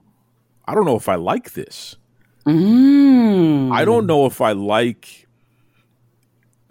[0.64, 1.96] I don't know if I like this.
[2.46, 3.70] Mm.
[3.72, 5.23] I don't know if I like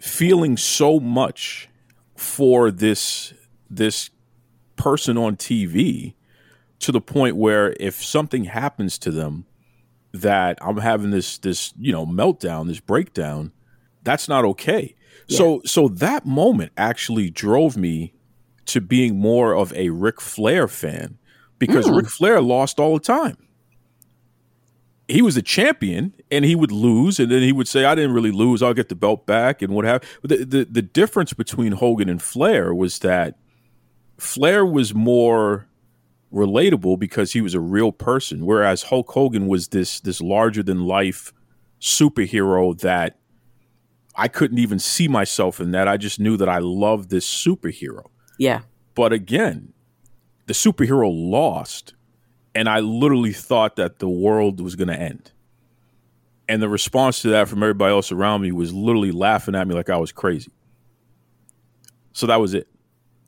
[0.04, 1.68] feeling so much
[2.14, 3.32] for this
[3.70, 4.10] this
[4.76, 6.12] person on TV
[6.78, 9.46] to the point where if something happens to them
[10.12, 13.52] that I'm having this this you know meltdown, this breakdown,
[14.02, 14.94] that's not okay.
[15.26, 18.12] So so that moment actually drove me
[18.66, 21.16] to being more of a Ric Flair fan
[21.58, 21.94] because hmm.
[21.94, 23.38] Ric Flair lost all the time.
[25.06, 28.12] He was a champion and he would lose and then he would say, I didn't
[28.12, 31.72] really lose, I'll get the belt back and what have the, the the difference between
[31.72, 33.38] Hogan and Flair was that
[34.16, 35.68] Flair was more
[36.32, 40.86] relatable because he was a real person, whereas Hulk Hogan was this this larger than
[40.86, 41.32] life
[41.80, 43.18] superhero that
[44.16, 45.88] I couldn't even see myself in that.
[45.88, 48.06] I just knew that I loved this superhero.
[48.38, 48.62] Yeah.
[48.94, 49.72] But again,
[50.46, 51.94] the superhero lost,
[52.54, 55.32] and I literally thought that the world was going to end.
[56.48, 59.74] And the response to that from everybody else around me was literally laughing at me
[59.74, 60.52] like I was crazy.
[62.12, 62.68] So that was it.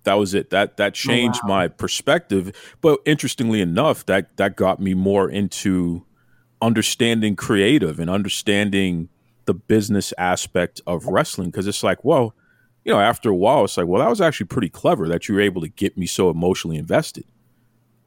[0.04, 0.50] That was it.
[0.50, 1.56] That that oh, changed wow.
[1.56, 2.52] my perspective.
[2.80, 6.04] But interestingly enough, that that got me more into
[6.62, 9.08] understanding creative and understanding
[9.46, 12.34] the business aspect of wrestling because it's like, well,
[12.84, 15.34] you know, after a while, it's like, well, that was actually pretty clever that you
[15.34, 17.24] were able to get me so emotionally invested.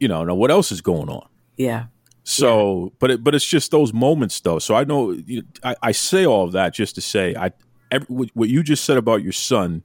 [0.00, 1.28] You know, now what else is going on?
[1.56, 1.84] Yeah.
[2.24, 4.58] So, but it, but it's just those moments though.
[4.58, 7.52] So I know you I, I say all of that just to say I
[7.90, 9.82] every, what you just said about your son,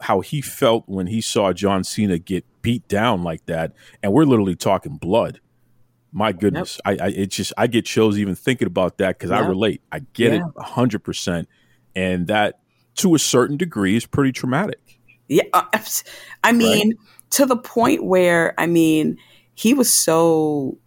[0.00, 4.24] how he felt when he saw John Cena get beat down like that, and we're
[4.24, 5.40] literally talking blood.
[6.12, 9.40] My goodness, I, I it just I get chills even thinking about that because I
[9.40, 9.82] relate.
[9.90, 10.48] I get it Yeah.
[10.56, 11.48] a hundred percent,
[11.96, 12.60] and that
[12.96, 15.00] to a certain degree is pretty traumatic.
[15.28, 15.64] Yeah, uh,
[16.44, 16.94] I mean,
[17.30, 19.18] to the point where I mean,
[19.54, 20.78] he was so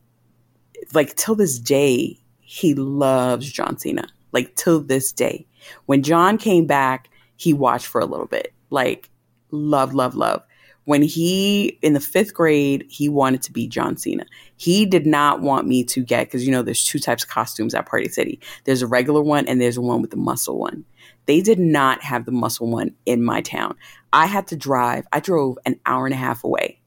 [0.94, 4.08] like till this day he loves John Cena.
[4.32, 5.46] Like till this day,
[5.86, 8.54] when John came back, he watched for a little bit.
[8.70, 9.10] Like
[9.52, 10.44] love, love, love.
[10.86, 14.26] When he in the fifth grade, he wanted to be John Cena.
[14.56, 17.74] He did not want me to get because you know there's two types of costumes
[17.74, 18.40] at Party City.
[18.64, 20.86] There's a regular one and there's one with the muscle one.
[21.26, 23.76] They did not have the muscle one in my town.
[24.14, 25.06] I had to drive.
[25.12, 26.80] I drove an hour and a half away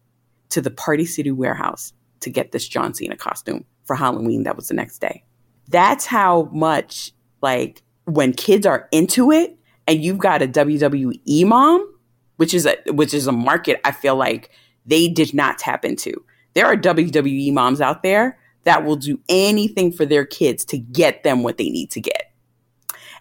[0.51, 4.45] to the Party City warehouse to get this John Cena costume for Halloween.
[4.45, 5.25] That was the next day.
[5.69, 11.95] That's how much like when kids are into it and you've got a WWE mom,
[12.37, 14.51] which is a which is a market I feel like
[14.87, 16.25] they did not tap into.
[16.55, 21.23] There are WWE moms out there that will do anything for their kids to get
[21.23, 22.33] them what they need to get.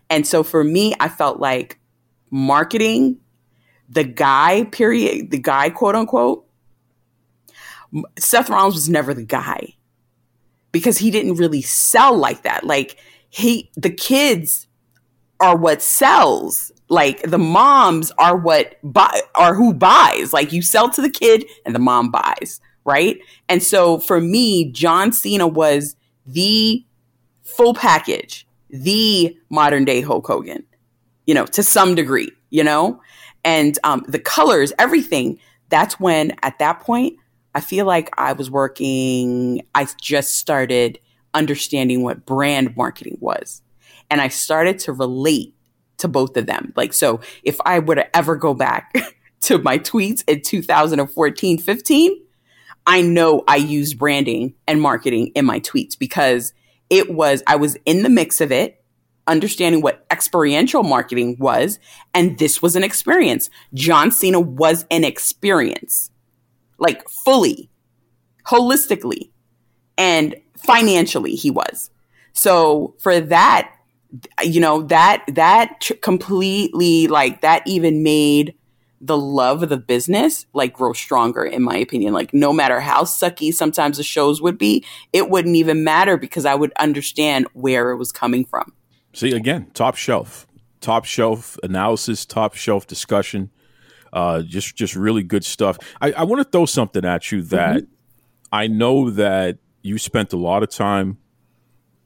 [0.10, 1.80] And so for me, I felt like
[2.32, 3.20] marketing,
[3.88, 6.46] the guy, period, the guy, quote unquote,
[8.18, 9.76] Seth Rollins was never the guy
[10.72, 12.64] because he didn't really sell like that.
[12.64, 12.98] Like
[13.30, 14.68] he, the kids
[15.40, 16.72] are what sells.
[16.90, 20.34] Like the moms are what buy, are who buys.
[20.34, 23.20] Like you sell to the kid and the mom buys, right?
[23.48, 25.96] And so for me, John Cena was
[26.26, 26.84] the
[27.44, 30.64] full package, the modern day Hulk Hogan,
[31.26, 33.02] you know, to some degree, you know,
[33.44, 35.40] and um, the colors, everything.
[35.70, 37.18] That's when, at that point,
[37.56, 39.66] I feel like I was working.
[39.74, 41.00] I just started
[41.34, 43.62] understanding what brand marketing was,
[44.10, 45.56] and I started to relate
[45.98, 46.74] to both of them.
[46.76, 48.94] Like, so if I were to ever go back
[49.42, 52.22] to my tweets in 2014 15,
[52.86, 56.54] I know I used branding and marketing in my tweets because
[56.90, 58.84] it was, I was in the mix of it,
[59.28, 61.78] understanding what experiential marketing was.
[62.14, 63.50] And this was an experience.
[63.74, 66.10] John Cena was an experience,
[66.80, 67.70] like fully,
[68.48, 69.30] holistically,
[69.98, 71.92] and financially, he was.
[72.34, 73.72] So for that,
[74.44, 78.56] you know, that, that tr- completely, like, that even made
[79.02, 83.04] the love of the business like grow stronger in my opinion like no matter how
[83.04, 87.92] sucky sometimes the shows would be it wouldn't even matter because i would understand where
[87.92, 88.74] it was coming from
[89.14, 90.48] See again, top shelf,
[90.82, 93.50] top shelf analysis, top shelf discussion.
[94.12, 95.78] Uh, just just really good stuff.
[96.02, 97.94] I, I want to throw something at you that mm-hmm.
[98.52, 101.18] I know that you spent a lot of time,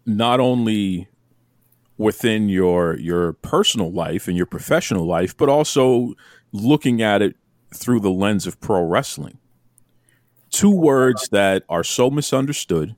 [0.05, 1.07] not only
[1.97, 6.13] within your your personal life and your professional life, but also
[6.51, 7.35] looking at it
[7.73, 9.37] through the lens of pro wrestling.
[10.49, 12.95] Two words that are so misunderstood,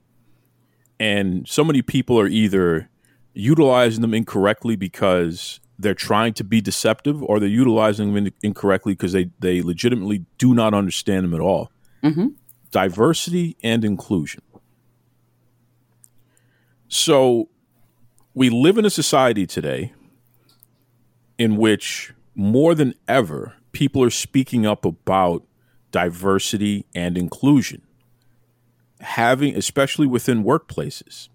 [1.00, 2.90] and so many people are either
[3.32, 8.94] utilizing them incorrectly because they're trying to be deceptive or they're utilizing them in- incorrectly
[8.94, 11.70] because they, they legitimately do not understand them at all.
[12.02, 12.28] Mm-hmm.
[12.70, 14.42] Diversity and inclusion.
[16.88, 17.48] So
[18.34, 19.92] we live in a society today
[21.38, 25.44] in which more than ever people are speaking up about
[25.90, 27.82] diversity and inclusion
[29.00, 31.28] having especially within workplaces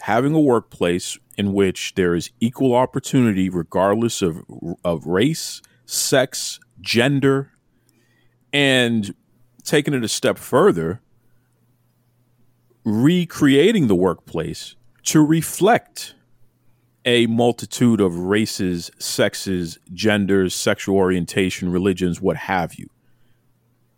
[0.00, 4.44] having a workplace in which there is equal opportunity regardless of
[4.84, 7.52] of race, sex, gender,
[8.52, 9.14] and
[9.64, 11.00] taking it a step further,
[12.84, 16.14] recreating the workplace to reflect
[17.04, 22.88] a multitude of races, sexes, genders, sexual orientation, religions, what have you.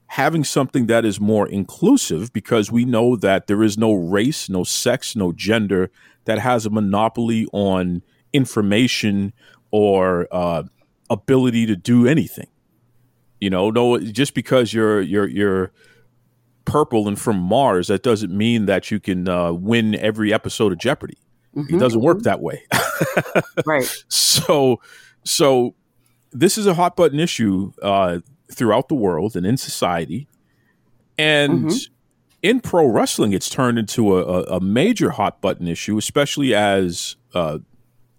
[0.09, 4.65] Having something that is more inclusive because we know that there is no race, no
[4.65, 5.91] sex, no gender
[6.27, 8.03] that has a monopoly on
[8.33, 9.33] information
[9.71, 10.63] or uh,
[11.09, 12.49] ability to do anything.
[13.41, 15.73] You know, no, just because you're you're you're
[16.65, 20.79] purple and from Mars, that doesn't mean that you can uh, win every episode of
[20.79, 21.19] Jeopardy.
[21.55, 21.75] Mm-hmm.
[21.75, 22.63] It doesn't work that way.
[23.67, 23.85] right.
[24.09, 24.81] So,
[25.25, 25.75] so
[26.33, 28.21] this is a hot button issue uh,
[28.51, 30.29] throughout the world and in society,
[31.19, 31.93] and mm-hmm
[32.47, 37.59] in pro wrestling, it's turned into a, a, major hot button issue, especially as uh,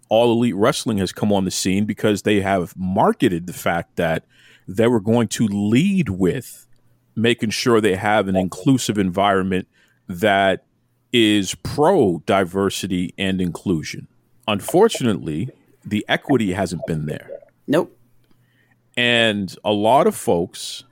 [0.10, 4.26] All Elite Wrestling has come on the scene because they have marketed the fact that
[4.68, 6.68] they were going to lead with
[7.16, 9.66] making sure they have an inclusive environment
[10.10, 10.66] that
[11.14, 14.10] is pro diversity and inclusion.
[14.46, 15.50] Unfortunately,
[15.86, 17.30] the equity hasn't been there.
[17.66, 17.98] Nope.
[18.98, 20.84] And a lot of folks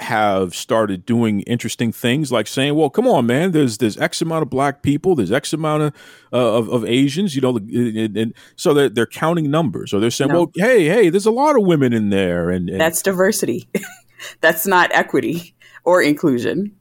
[0.00, 3.52] have started doing interesting things like saying, "Well, come on, man.
[3.52, 5.14] There's there's X amount of black people.
[5.14, 5.94] There's X amount of
[6.32, 7.34] uh, of, of, Asians.
[7.34, 10.40] You know, and, and, so they're they're counting numbers, or they're saying, no.
[10.40, 13.68] "Well, hey, hey, there's a lot of women in there." And, and that's diversity.
[14.40, 16.76] that's not equity or inclusion.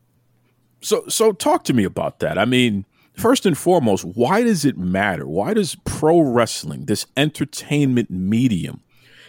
[0.81, 2.37] So so talk to me about that.
[2.37, 2.85] I mean.
[3.13, 5.25] First and foremost, why does it matter?
[5.25, 8.81] Why does pro wrestling, this entertainment medium,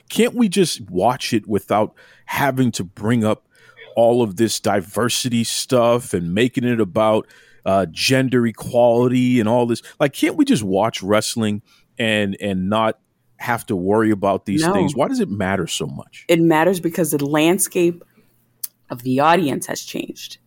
[0.08, 3.45] can't we just watch it without having to bring up
[3.96, 7.26] all of this diversity stuff and making it about
[7.64, 9.82] uh, gender equality and all this.
[9.98, 11.62] Like, can't we just watch wrestling
[11.98, 13.00] and and not
[13.38, 14.72] have to worry about these no.
[14.72, 14.94] things?
[14.94, 16.24] Why does it matter so much?
[16.28, 18.04] It matters because the landscape
[18.90, 20.38] of the audience has changed.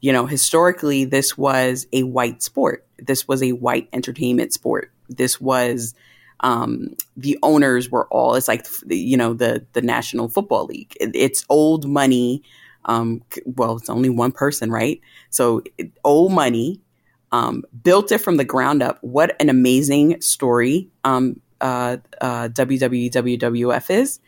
[0.00, 2.86] You know, historically, this was a white sport.
[2.98, 4.92] This was a white entertainment sport.
[5.08, 5.94] This was
[6.40, 8.34] um, the owners were all.
[8.34, 10.94] It's like you know the the National Football League.
[11.00, 12.42] It, it's old money
[12.84, 15.00] um, well, it's only one person, right?
[15.30, 15.62] So
[16.04, 16.80] old money,
[17.32, 18.98] um, built it from the ground up.
[19.00, 24.20] What an amazing story um, uh, uh, WWF is.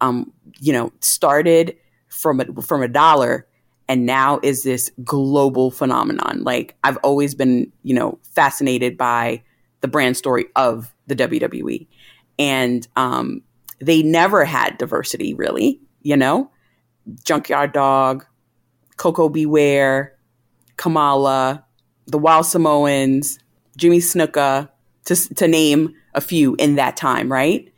[0.00, 1.76] Um, you know, started
[2.08, 3.46] from a, from a dollar
[3.88, 6.42] and now is this global phenomenon.
[6.42, 9.42] Like I've always been, you know, fascinated by
[9.80, 11.86] the brand story of the WWE,
[12.38, 13.42] and um,
[13.80, 15.80] they never had diversity, really.
[16.02, 16.50] You know,
[17.24, 18.24] Junkyard Dog,
[18.96, 19.46] Koko B.
[19.46, 20.16] Ware,
[20.76, 21.64] Kamala,
[22.06, 23.38] the Wild Samoans,
[23.76, 24.68] Jimmy Snuka,
[25.06, 27.72] to, to name a few in that time, right?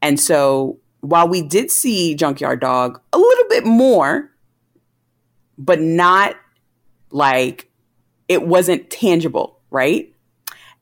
[0.00, 4.30] And so while we did see Junkyard Dog a little bit more,
[5.58, 6.36] but not
[7.10, 7.70] like
[8.28, 10.12] it wasn't tangible, right?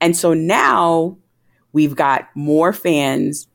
[0.01, 1.19] And so now
[1.73, 3.49] we've got more fans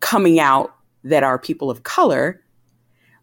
[0.00, 0.74] coming out
[1.04, 2.42] that are people of color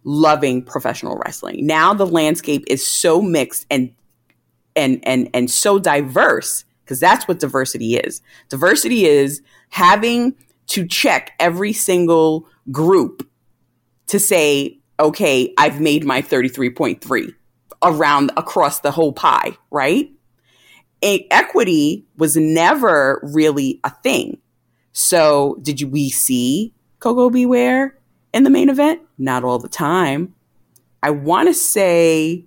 [0.07, 1.67] loving professional wrestling.
[1.67, 3.93] Now the landscape is so mixed and
[4.75, 8.21] and and and so diverse because that's what diversity is.
[8.47, 10.33] Diversity is having
[10.67, 13.29] to check every single group
[14.07, 17.33] to say, okay, I've made my 33.3
[17.83, 20.09] around across the whole pie, right?
[21.03, 24.37] A- equity was never really a thing.
[24.93, 27.45] So, did you, we see Koko B.
[28.33, 29.01] In the main event?
[29.17, 30.35] Not all the time.
[31.01, 32.45] I want to say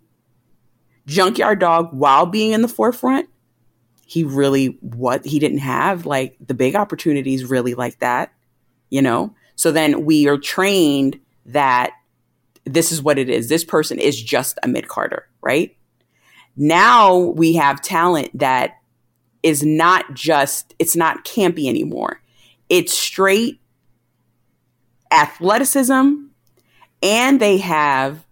[1.07, 3.29] Junkyard Dog, while being in the forefront,
[4.05, 8.33] he really what he didn't have like the big opportunities really like that,
[8.91, 9.35] you know.
[9.55, 11.93] So then we are trained that
[12.65, 13.49] this is what it is.
[13.49, 15.77] This person is just a mid carder, right?
[16.57, 18.73] Now we have talent that
[19.43, 22.21] is not just, it's not campy anymore.
[22.69, 23.61] It's straight
[25.11, 26.15] athleticism
[27.03, 28.25] and they have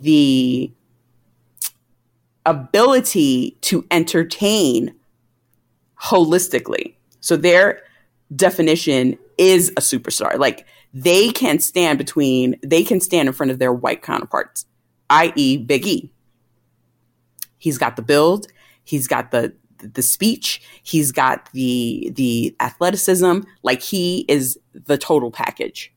[0.00, 0.70] the
[2.46, 4.94] ability to entertain
[6.00, 6.94] holistically.
[7.20, 7.82] So their
[8.34, 10.38] definition is a superstar.
[10.38, 14.66] Like they can stand between, they can stand in front of their white counterparts,
[15.10, 16.12] i.e., Big E.
[17.58, 18.46] He's got the build,
[18.84, 25.30] he's got the the speech, he's got the the athleticism, like he is the total
[25.30, 25.92] package.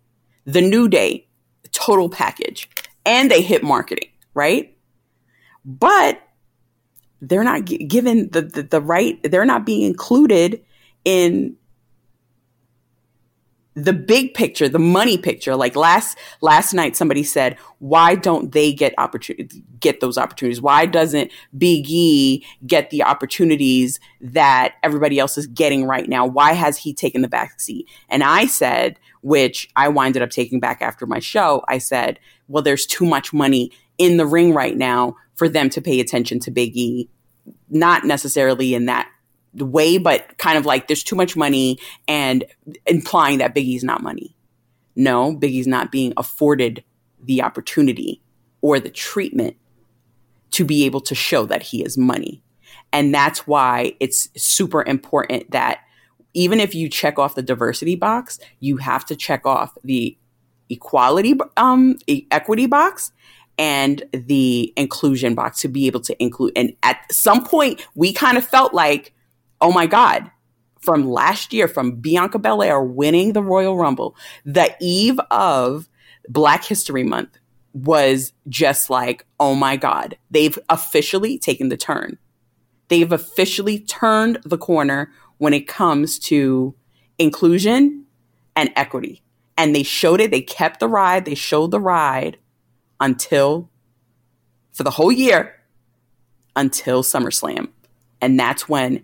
[0.45, 1.27] The New Day,
[1.71, 2.69] total package.
[3.05, 4.77] And they hit marketing, right?
[5.65, 6.21] But
[7.21, 10.63] they're not given the, the the right, they're not being included
[11.05, 11.55] in
[13.73, 15.55] the big picture, the money picture.
[15.55, 20.61] Like last last night, somebody said, "Why don't they get opportunity get those opportunities?
[20.61, 26.25] Why doesn't Big E get the opportunities that everybody else is getting right now?
[26.25, 30.59] Why has he taken the back seat?" And I said, which I winded up taking
[30.59, 31.63] back after my show.
[31.67, 35.81] I said, "Well, there's too much money in the ring right now for them to
[35.81, 37.09] pay attention to Big E."
[37.69, 39.09] Not necessarily in that
[39.53, 42.43] way, but kind of like there's too much money and
[42.85, 44.35] implying that Big E's not money.
[44.95, 46.83] No, Big E's not being afforded
[47.23, 48.21] the opportunity
[48.61, 49.57] or the treatment
[50.51, 52.43] to be able to show that he is money.
[52.93, 55.79] And that's why it's super important that
[56.33, 60.17] even if you check off the diversity box, you have to check off the
[60.69, 61.97] equality, um,
[62.31, 63.11] equity box
[63.57, 66.53] and the inclusion box to be able to include.
[66.55, 69.13] And at some point, we kind of felt like
[69.61, 70.29] oh my God,
[70.81, 75.87] from last year, from Bianca Belair winning the Royal Rumble, the eve of
[76.27, 77.37] Black History Month
[77.73, 82.17] was just like, oh my God, they've officially taken the turn.
[82.89, 85.11] They've officially turned the corner
[85.41, 86.75] when it comes to
[87.17, 88.05] inclusion
[88.55, 89.23] and equity.
[89.57, 92.37] And they showed it, they kept the ride, they showed the ride
[92.99, 93.71] until,
[94.71, 95.55] for the whole year,
[96.55, 97.69] until SummerSlam.
[98.21, 99.03] And that's when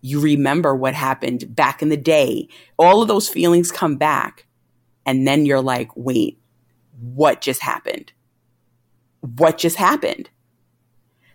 [0.00, 2.48] you remember what happened back in the day.
[2.78, 4.46] All of those feelings come back.
[5.04, 6.40] And then you're like, wait,
[6.98, 8.10] what just happened?
[9.20, 10.30] What just happened?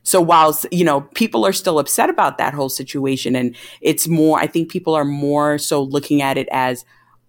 [0.10, 4.39] So while, you know, people are still upset about that whole situation and it's more,
[4.39, 6.84] I think people are more so looking at it as,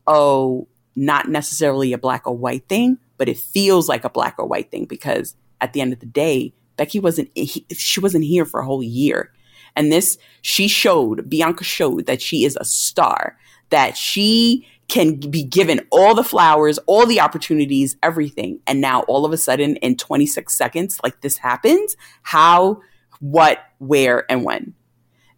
[0.06, 0.66] oh,
[0.96, 4.70] not necessarily a black or white thing, but it feels like a black or white
[4.70, 8.60] thing because at the end of the day, Becky wasn't, eh, she wasn't here for
[8.60, 9.30] a whole year.
[9.76, 13.36] And this, she showed, Bianca showed that she is a star,
[13.68, 18.58] that she can be given all the flowers, all the opportunities, everything.
[18.66, 21.96] And now all of a sudden in 26 seconds, like this happens.
[22.22, 22.80] How,
[23.20, 24.74] what, where, and when.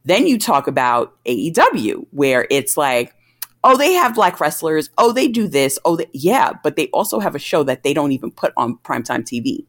[0.04, 3.14] Then you talk about AEW, where it's like,
[3.62, 4.90] oh, they have black wrestlers.
[4.96, 5.78] Oh, they do this.
[5.84, 8.78] Oh, they, yeah, but they also have a show that they don't even put on
[8.78, 9.66] primetime TV.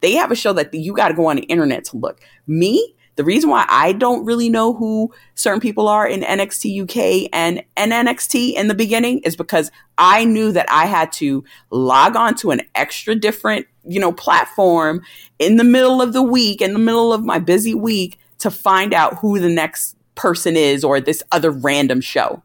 [0.00, 2.20] They have a show that you got to go on the internet to look.
[2.46, 7.30] Me, the reason why I don't really know who certain people are in NXT UK
[7.32, 12.34] and, NXT in the beginning is because I knew that I had to log on
[12.36, 15.02] to an extra different, you know, platform
[15.38, 18.92] in the middle of the week, in the middle of my busy week to find
[18.92, 22.42] out who the next person is or this other random show.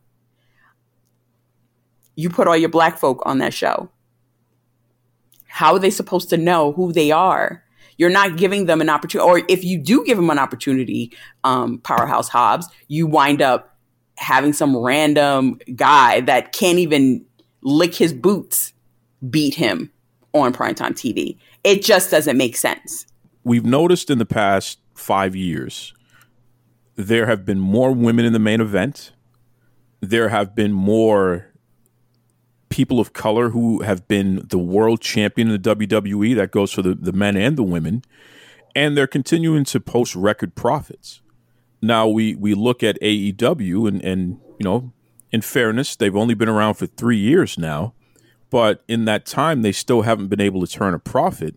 [2.16, 3.90] You put all your black folk on that show.
[5.48, 7.64] How are they supposed to know who they are?
[8.00, 9.30] You're not giving them an opportunity.
[9.30, 11.12] Or if you do give them an opportunity,
[11.44, 13.78] um, Powerhouse Hobbs, you wind up
[14.18, 17.26] having some random guy that can't even
[17.62, 18.74] lick his boots
[19.30, 19.92] beat him
[20.34, 21.38] on primetime TV.
[21.66, 23.06] It just doesn't make sense.
[23.44, 25.94] We've noticed in the past five years,
[26.96, 29.12] there have been more women in the main event.
[30.00, 31.49] There have been more
[32.70, 36.36] people of color who have been the world champion in the WWE.
[36.36, 38.04] That goes for the, the men and the women.
[38.76, 41.22] And they're continuing to post record profits.
[41.82, 44.92] Now we, we look at AEW and, and, you know,
[45.32, 47.94] in fairness, they've only been around for three years now,
[48.50, 51.56] but in that time, they still haven't been able to turn a profit.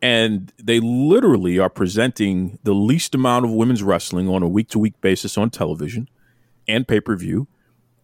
[0.00, 4.78] And they literally are presenting the least amount of women's wrestling on a week to
[4.78, 6.08] week basis on television
[6.68, 7.46] and pay per view.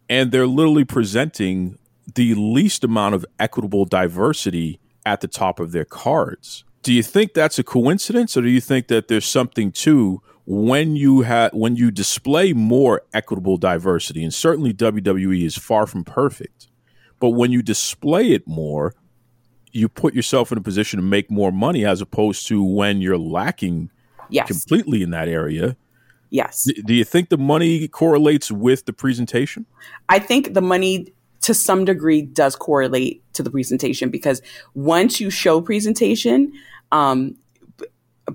[0.09, 1.79] And they're literally presenting
[2.15, 6.65] the least amount of equitable diversity at the top of their cards.
[6.83, 10.97] Do you think that's a coincidence, or do you think that there's something to when
[10.97, 14.23] you have when you display more equitable diversity?
[14.23, 16.69] And certainly WWE is far from perfect,
[17.19, 18.95] but when you display it more,
[19.73, 23.19] you put yourself in a position to make more money as opposed to when you're
[23.19, 23.91] lacking
[24.31, 24.49] yes.
[24.49, 25.77] completely in that area.
[26.31, 26.67] Yes.
[26.85, 29.67] Do you think the money correlates with the presentation?
[30.09, 31.13] I think the money
[31.43, 34.43] to some degree does correlate to the presentation because
[34.75, 36.53] once you show presentation,
[36.93, 37.37] um,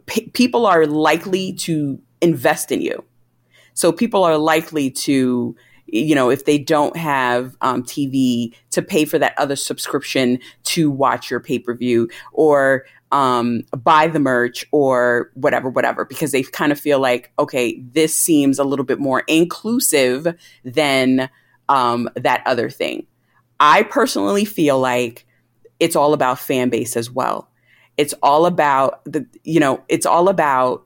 [0.05, 3.03] p- people are likely to invest in you.
[3.73, 9.05] So people are likely to, you know, if they don't have um, TV, to pay
[9.05, 14.65] for that other subscription to watch your pay per view or um, buy the merch
[14.71, 18.99] or whatever, whatever, because they kind of feel like, okay, this seems a little bit
[18.99, 21.29] more inclusive than
[21.69, 23.07] um, that other thing.
[23.59, 25.25] I personally feel like
[25.79, 27.49] it's all about fan base as well.
[27.97, 30.85] It's all about the, you know, it's all about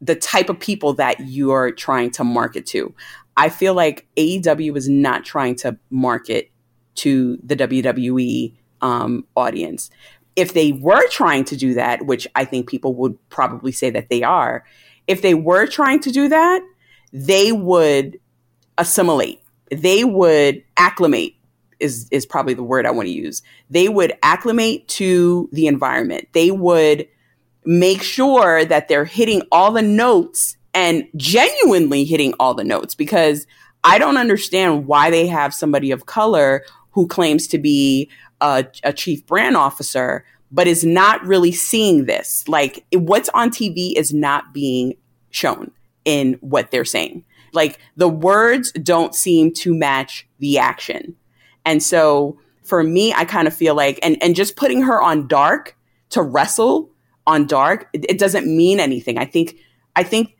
[0.00, 2.94] the type of people that you're trying to market to.
[3.36, 6.50] I feel like AEW is not trying to market
[6.96, 9.90] to the WWE um, audience.
[10.36, 14.08] If they were trying to do that, which I think people would probably say that
[14.08, 14.64] they are,
[15.06, 16.62] if they were trying to do that,
[17.12, 18.18] they would
[18.78, 19.40] assimilate,
[19.70, 21.34] they would acclimate
[21.78, 23.42] is is probably the word I want to use.
[23.68, 26.28] They would acclimate to the environment.
[26.32, 27.08] They would
[27.64, 33.46] make sure that they're hitting all the notes and genuinely hitting all the notes because
[33.82, 38.10] I don't understand why they have somebody of color who claims to be
[38.40, 42.46] a, a chief brand officer but is not really seeing this.
[42.46, 44.94] Like what's on TV is not being
[45.30, 45.72] shown
[46.04, 47.24] in what they're saying.
[47.56, 51.16] Like the words don't seem to match the action.
[51.64, 55.26] And so for me, I kind of feel like, and, and just putting her on
[55.26, 55.76] dark
[56.10, 56.90] to wrestle
[57.26, 59.18] on dark, it, it doesn't mean anything.
[59.18, 59.56] I think,
[59.96, 60.36] I think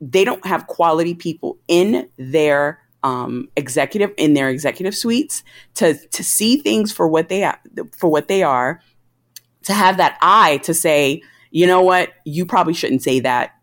[0.00, 5.42] they don't have quality people in their um, executive in their executive suites
[5.74, 7.50] to to see things for what they
[7.96, 8.80] for what they are,
[9.64, 13.54] to have that eye to say, you know what, you probably shouldn't say that.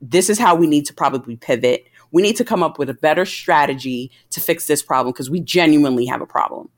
[0.00, 2.94] This is how we need to probably pivot we need to come up with a
[2.94, 6.70] better strategy to fix this problem because we genuinely have a problem.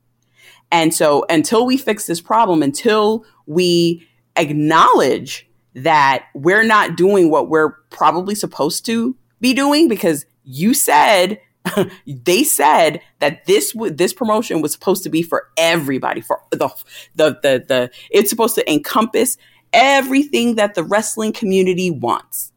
[0.73, 4.07] And so until we fix this problem, until we
[4.37, 11.41] acknowledge that we're not doing what we're probably supposed to be doing because you said
[12.07, 16.69] they said that this w- this promotion was supposed to be for everybody for the,
[17.15, 19.37] the the the it's supposed to encompass
[19.73, 22.53] everything that the wrestling community wants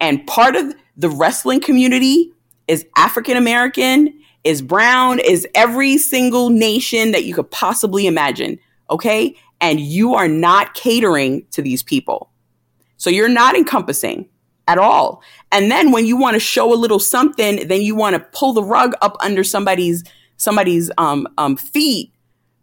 [0.00, 2.32] and part of the wrestling community
[2.68, 8.58] is African American, is brown, is every single nation that you could possibly imagine.
[8.90, 9.36] Okay.
[9.60, 12.30] And you are not catering to these people.
[12.96, 14.28] So you're not encompassing
[14.66, 15.22] at all.
[15.52, 18.52] And then when you want to show a little something, then you want to pull
[18.52, 20.04] the rug up under somebody's
[20.36, 22.12] somebody's um, um, feet.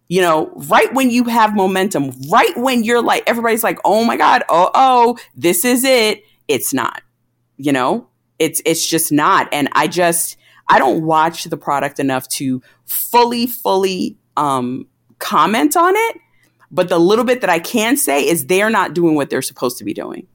[0.07, 4.17] You know, right when you have momentum, right when you're like everybody's like, "Oh my
[4.17, 7.01] god, oh oh, this is it." It's not.
[7.55, 8.09] You know,
[8.41, 9.47] it's it's just not.
[9.53, 10.35] And I just
[10.67, 14.87] I don't watch the product enough to fully fully um,
[15.19, 16.17] comment on it.
[16.71, 19.77] But the little bit that I can say is they're not doing what they're supposed
[19.77, 20.25] to be doing.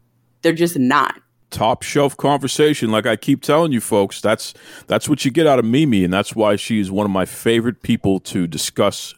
[0.42, 4.52] They're just not top shelf conversation like i keep telling you folks that's
[4.88, 7.82] that's what you get out of mimi and that's why she's one of my favorite
[7.82, 9.14] people to discuss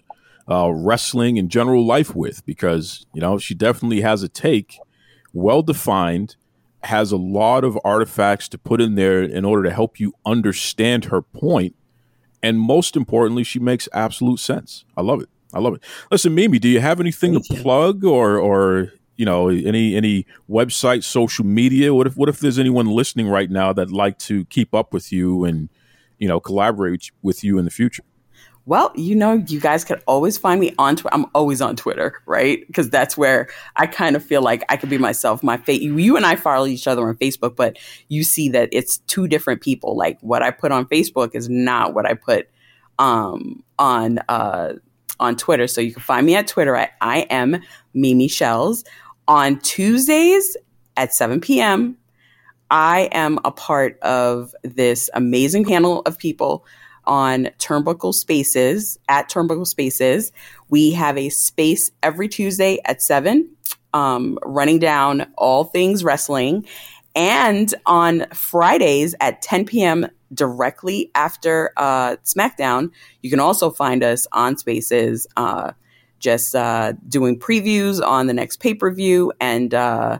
[0.47, 4.78] uh, wrestling and general life with because you know she definitely has a take
[5.32, 6.36] well defined
[6.84, 11.06] has a lot of artifacts to put in there in order to help you understand
[11.06, 11.74] her point.
[12.42, 14.84] And most importantly, she makes absolute sense.
[14.96, 15.28] I love it.
[15.52, 15.82] I love it.
[16.10, 17.62] Listen, Mimi, do you have anything Thank to you.
[17.62, 21.94] plug or or you know any any website, social media?
[21.94, 25.10] What if what if there's anyone listening right now that'd like to keep up with
[25.10, 25.68] you and
[26.18, 28.04] you know collaborate with you in the future?
[28.68, 31.14] Well, you know, you guys can always find me on Twitter.
[31.14, 32.66] I'm always on Twitter, right?
[32.66, 35.42] Because that's where I kind of feel like I could be myself.
[35.42, 38.98] My face, you and I follow each other on Facebook, but you see that it's
[38.98, 39.96] two different people.
[39.96, 42.50] Like what I put on Facebook is not what I put
[42.98, 44.74] um, on uh,
[45.18, 45.66] on Twitter.
[45.66, 47.62] So you can find me at Twitter at I am
[47.94, 48.84] Mimi Shells.
[49.28, 50.58] On Tuesdays
[50.98, 51.96] at 7 p.m.,
[52.70, 56.66] I am a part of this amazing panel of people
[57.09, 60.30] on Turnbuckle Spaces at Turnbuckle Spaces.
[60.68, 63.50] We have a space every Tuesday at 7,
[63.94, 66.66] um, running down all things wrestling.
[67.16, 72.90] And on Fridays at 10 p.m., directly after uh, SmackDown,
[73.22, 75.72] you can also find us on Spaces, uh,
[76.18, 80.18] just uh, doing previews on the next pay per view and uh,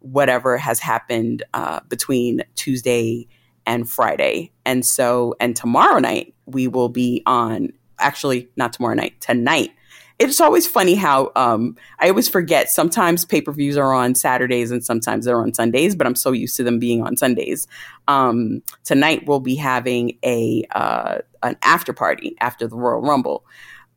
[0.00, 3.26] whatever has happened uh, between Tuesday
[3.66, 4.52] and Friday.
[4.64, 9.70] And so, and tomorrow night, we will be on, actually, not tomorrow night, tonight.
[10.18, 12.70] It's always funny how um, I always forget.
[12.70, 16.32] Sometimes pay per views are on Saturdays and sometimes they're on Sundays, but I'm so
[16.32, 17.66] used to them being on Sundays.
[18.08, 23.44] Um, tonight we'll be having a uh, an after party after the Royal Rumble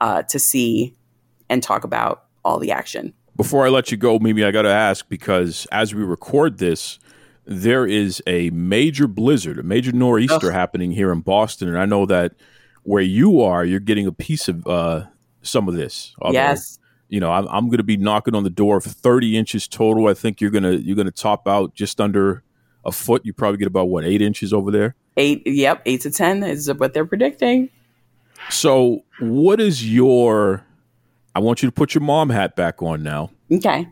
[0.01, 0.93] uh, to see
[1.49, 3.13] and talk about all the action.
[3.37, 6.99] Before I let you go, Mimi, I got to ask because as we record this,
[7.49, 10.53] there is a major blizzard, a major nor'easter Ugh.
[10.53, 12.33] happening here in Boston, and I know that
[12.83, 15.05] where you are, you're getting a piece of uh,
[15.41, 16.13] some of this.
[16.21, 16.77] Although, yes.
[17.07, 20.07] You know, I'm, I'm going to be knocking on the door of 30 inches total.
[20.07, 22.43] I think you're gonna you're gonna top out just under
[22.85, 23.25] a foot.
[23.25, 24.95] You probably get about what eight inches over there.
[25.17, 25.41] Eight.
[25.47, 27.69] Yep, eight to ten is what they're predicting.
[28.51, 30.63] So, what is your?
[31.33, 33.31] I want you to put your mom hat back on now.
[33.51, 33.87] Okay.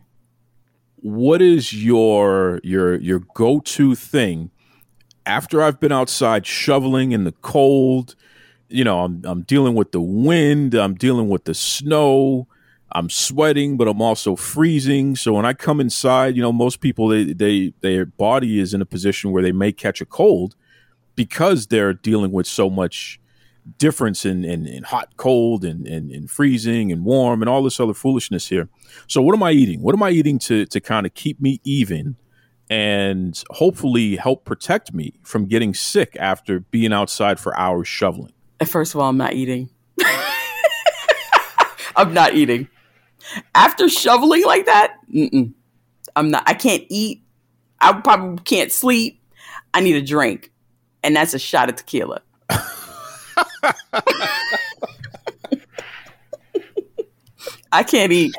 [0.98, 4.52] What is your your your go to thing
[5.26, 8.16] after I've been outside shoveling in the cold?
[8.70, 12.48] you know, I'm I'm dealing with the wind, I'm dealing with the snow,
[12.92, 15.16] I'm sweating, but I'm also freezing.
[15.16, 18.82] So when I come inside, you know, most people they they their body is in
[18.82, 20.56] a position where they may catch a cold
[21.16, 23.20] because they're dealing with so much
[23.78, 27.80] difference in, in, in hot, cold, and, and, and, freezing and warm and all this
[27.80, 28.70] other foolishness here.
[29.08, 29.82] So what am I eating?
[29.82, 32.16] What am I eating to to kind of keep me even
[32.70, 38.34] and hopefully help protect me from getting sick after being outside for hours shoveling?
[38.66, 39.70] First of all, I'm not eating.
[41.96, 42.68] I'm not eating.
[43.54, 44.96] After shoveling like that,
[46.16, 46.44] I'm not.
[46.48, 47.24] I can't eat.
[47.80, 49.22] I probably can't sleep.
[49.74, 50.52] I need a drink,
[51.04, 52.22] and that's a shot of tequila.
[57.72, 58.34] I can't eat.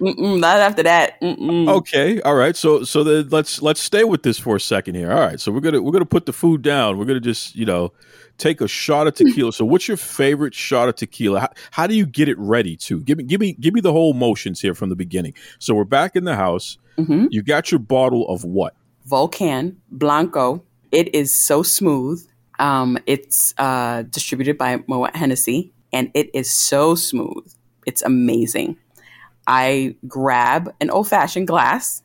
[0.00, 1.20] Mm-mm, not after that.
[1.20, 1.68] Mm-mm.
[1.68, 2.56] Okay, all right.
[2.56, 5.10] So so then let's let's stay with this for a second here.
[5.10, 5.40] All right.
[5.40, 6.98] So we're gonna we're gonna put the food down.
[6.98, 7.92] We're gonna just you know
[8.38, 9.52] take a shot of tequila.
[9.52, 11.40] so, what's your favorite shot of tequila?
[11.40, 12.76] How, how, do you get it ready?
[12.76, 15.34] To give me, give me, give me the whole motions here from the beginning.
[15.58, 16.78] So, we're back in the house.
[16.96, 17.26] Mm-hmm.
[17.30, 18.74] You got your bottle of what?
[19.04, 20.64] Volcan Blanco.
[20.90, 22.26] It is so smooth.
[22.58, 27.52] Um, it's uh, distributed by Moet Hennessy, and it is so smooth.
[27.86, 28.76] It's amazing.
[29.46, 32.02] I grab an old fashioned glass.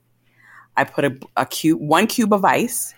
[0.78, 2.94] I put a, a cube, one cube of ice,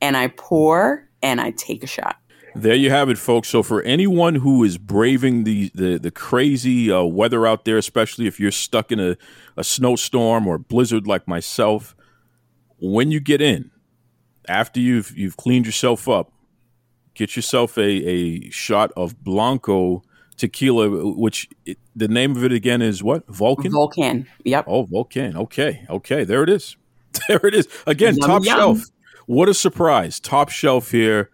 [0.00, 2.16] and I pour and I take a shot.
[2.54, 3.48] There you have it, folks.
[3.48, 8.26] So for anyone who is braving the the, the crazy uh, weather out there, especially
[8.26, 9.16] if you're stuck in a,
[9.58, 11.94] a snowstorm or blizzard like myself,
[12.78, 13.70] when you get in,
[14.48, 16.32] after you've you've cleaned yourself up,
[17.16, 20.02] get yourself a, a shot of Blanco
[20.36, 23.26] tequila, which it, the name of it again is what?
[23.26, 23.72] Vulcan.
[23.72, 24.26] Vulcan.
[24.44, 24.64] Yep.
[24.68, 25.36] Oh, Vulcan.
[25.36, 25.84] Okay.
[25.90, 26.24] Okay.
[26.24, 26.76] There it is.
[27.28, 27.66] There it is.
[27.86, 28.58] Again, yum, top yum.
[28.58, 28.80] shelf.
[29.24, 30.20] What a surprise.
[30.20, 31.30] Top shelf here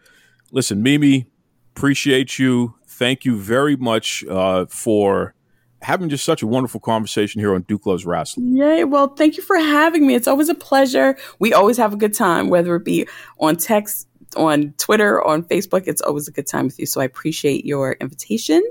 [0.52, 1.26] listen, Mimi,
[1.74, 2.74] appreciate you.
[2.86, 5.34] Thank you very much uh, for
[5.80, 8.56] having just such a wonderful conversation here on Duke Loves Wrestling.
[8.56, 8.84] Yay.
[8.84, 10.14] Well, thank you for having me.
[10.14, 11.16] It's always a pleasure.
[11.40, 13.08] We always have a good time, whether it be
[13.40, 15.84] on text, on Twitter, on Facebook.
[15.86, 16.86] It's always a good time with you.
[16.86, 18.62] So I appreciate your invitation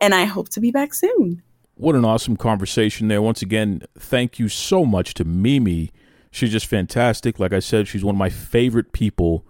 [0.00, 1.42] and I hope to be back soon.
[1.74, 3.20] What an awesome conversation there.
[3.20, 5.92] Once again, thank you so much to Mimi.
[6.30, 7.38] She's just fantastic.
[7.38, 9.46] Like I said, she's one of my favorite people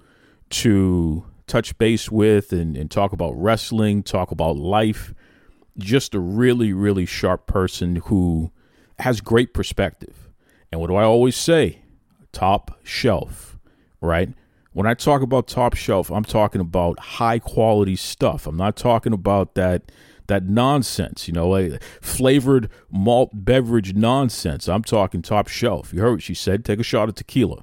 [0.50, 5.14] to touch base with and, and talk about wrestling, talk about life.
[5.78, 8.50] Just a really, really sharp person who
[8.98, 10.28] has great perspective.
[10.72, 11.82] And what do I always say?
[12.32, 13.58] Top shelf,
[14.00, 14.30] right?
[14.76, 18.46] When I talk about top shelf, I'm talking about high quality stuff.
[18.46, 19.90] I'm not talking about that
[20.26, 24.68] that nonsense, you know, like flavored malt beverage nonsense.
[24.68, 25.94] I'm talking top shelf.
[25.94, 26.62] You heard what she said.
[26.62, 27.62] Take a shot of tequila.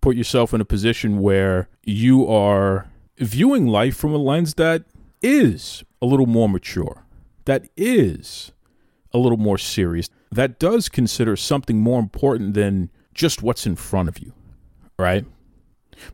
[0.00, 2.88] Put yourself in a position where you are
[3.18, 4.84] viewing life from a lens that
[5.20, 7.04] is a little more mature,
[7.44, 8.52] that is
[9.12, 14.08] a little more serious, that does consider something more important than just what's in front
[14.08, 14.32] of you,
[14.98, 15.26] right?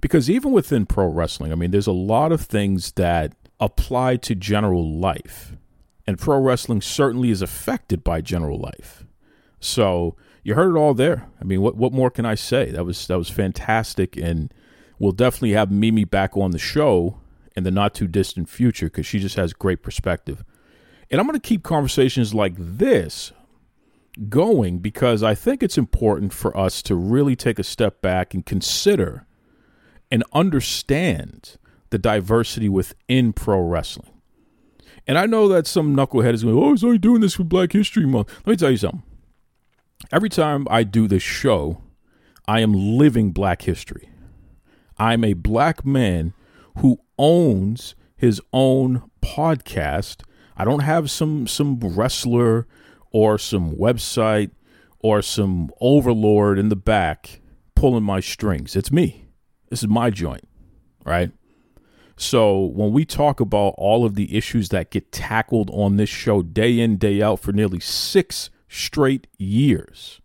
[0.00, 4.34] Because even within pro wrestling, I mean, there's a lot of things that apply to
[4.34, 5.56] general life.
[6.06, 9.04] And pro wrestling certainly is affected by general life.
[9.60, 11.28] So you heard it all there.
[11.40, 12.70] I mean, what what more can I say?
[12.70, 14.52] That was that was fantastic, and
[14.98, 17.20] we'll definitely have Mimi back on the show
[17.56, 20.44] in the not too distant future because she just has great perspective.
[21.10, 23.32] And I'm going to keep conversations like this
[24.28, 28.44] going because I think it's important for us to really take a step back and
[28.44, 29.26] consider
[30.12, 31.56] and understand
[31.88, 34.10] the diversity within pro wrestling.
[35.06, 37.72] And I know that some knucklehead is going, oh, he's only doing this for Black
[37.72, 38.30] History Month.
[38.44, 39.02] Let me tell you something.
[40.12, 41.80] Every time I do this show,
[42.46, 44.10] I am living black history.
[44.98, 46.34] I'm a black man
[46.78, 50.24] who owns his own podcast.
[50.58, 52.66] I don't have some some wrestler
[53.10, 54.50] or some website
[54.98, 57.40] or some overlord in the back
[57.74, 58.76] pulling my strings.
[58.76, 59.22] It's me.
[59.72, 60.46] This is my joint,
[61.02, 61.32] right?
[62.18, 66.42] So when we talk about all of the issues that get tackled on this show
[66.42, 70.20] day in, day out for nearly six straight years,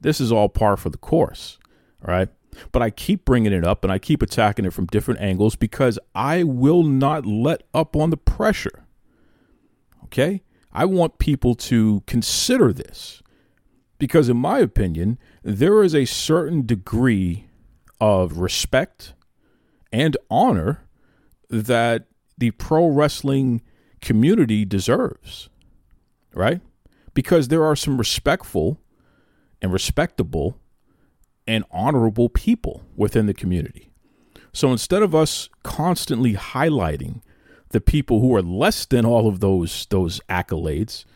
[0.00, 1.58] this is all par for the course,
[2.00, 2.30] right?
[2.72, 5.98] But I keep bringing it up and I keep attacking it from different angles because
[6.14, 8.86] I will not let up on the pressure.
[10.04, 10.42] Okay?
[10.72, 13.22] I want people to consider this
[13.98, 17.48] because, in my opinion, there is a certain degree
[18.04, 19.14] of respect
[19.90, 20.82] and honor
[21.48, 22.04] that
[22.36, 23.62] the pro wrestling
[24.02, 25.48] community deserves,
[26.34, 26.60] right?
[27.14, 28.78] Because there are some respectful
[29.62, 30.60] and respectable
[31.46, 33.90] and honorable people within the community.
[34.52, 37.22] So instead of us constantly highlighting
[37.70, 41.06] the people who are less than all of those those accolades,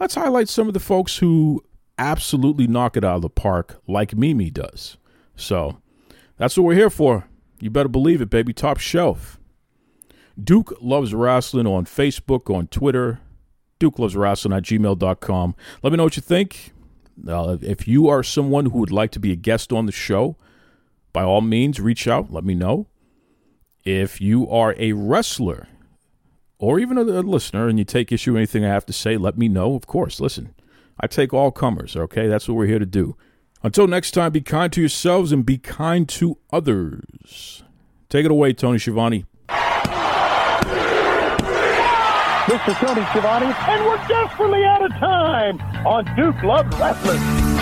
[0.00, 1.62] let's highlight some of the folks who
[1.96, 4.96] absolutely knock it out of the park like Mimi does.
[5.36, 5.78] So
[6.36, 7.28] that's what we're here for.
[7.60, 8.52] You better believe it, baby.
[8.52, 9.38] Top shelf.
[10.42, 13.20] Duke Loves Wrestling on Facebook, on Twitter.
[13.78, 15.54] Duke Loves Wrestling at gmail.com.
[15.82, 16.72] Let me know what you think.
[17.28, 20.36] Uh, if you are someone who would like to be a guest on the show,
[21.12, 22.32] by all means, reach out.
[22.32, 22.88] Let me know.
[23.84, 25.68] If you are a wrestler
[26.58, 29.16] or even a, a listener and you take issue with anything I have to say,
[29.16, 29.76] let me know.
[29.76, 30.54] Of course, listen,
[30.98, 32.26] I take all comers, okay?
[32.26, 33.16] That's what we're here to do.
[33.64, 37.62] Until next time, be kind to yourselves and be kind to others.
[38.10, 39.24] Take it away, Tony Schiavone.
[42.46, 47.53] This is Tony Schiavone, and we're desperately out of time on Duke Love Wrestling.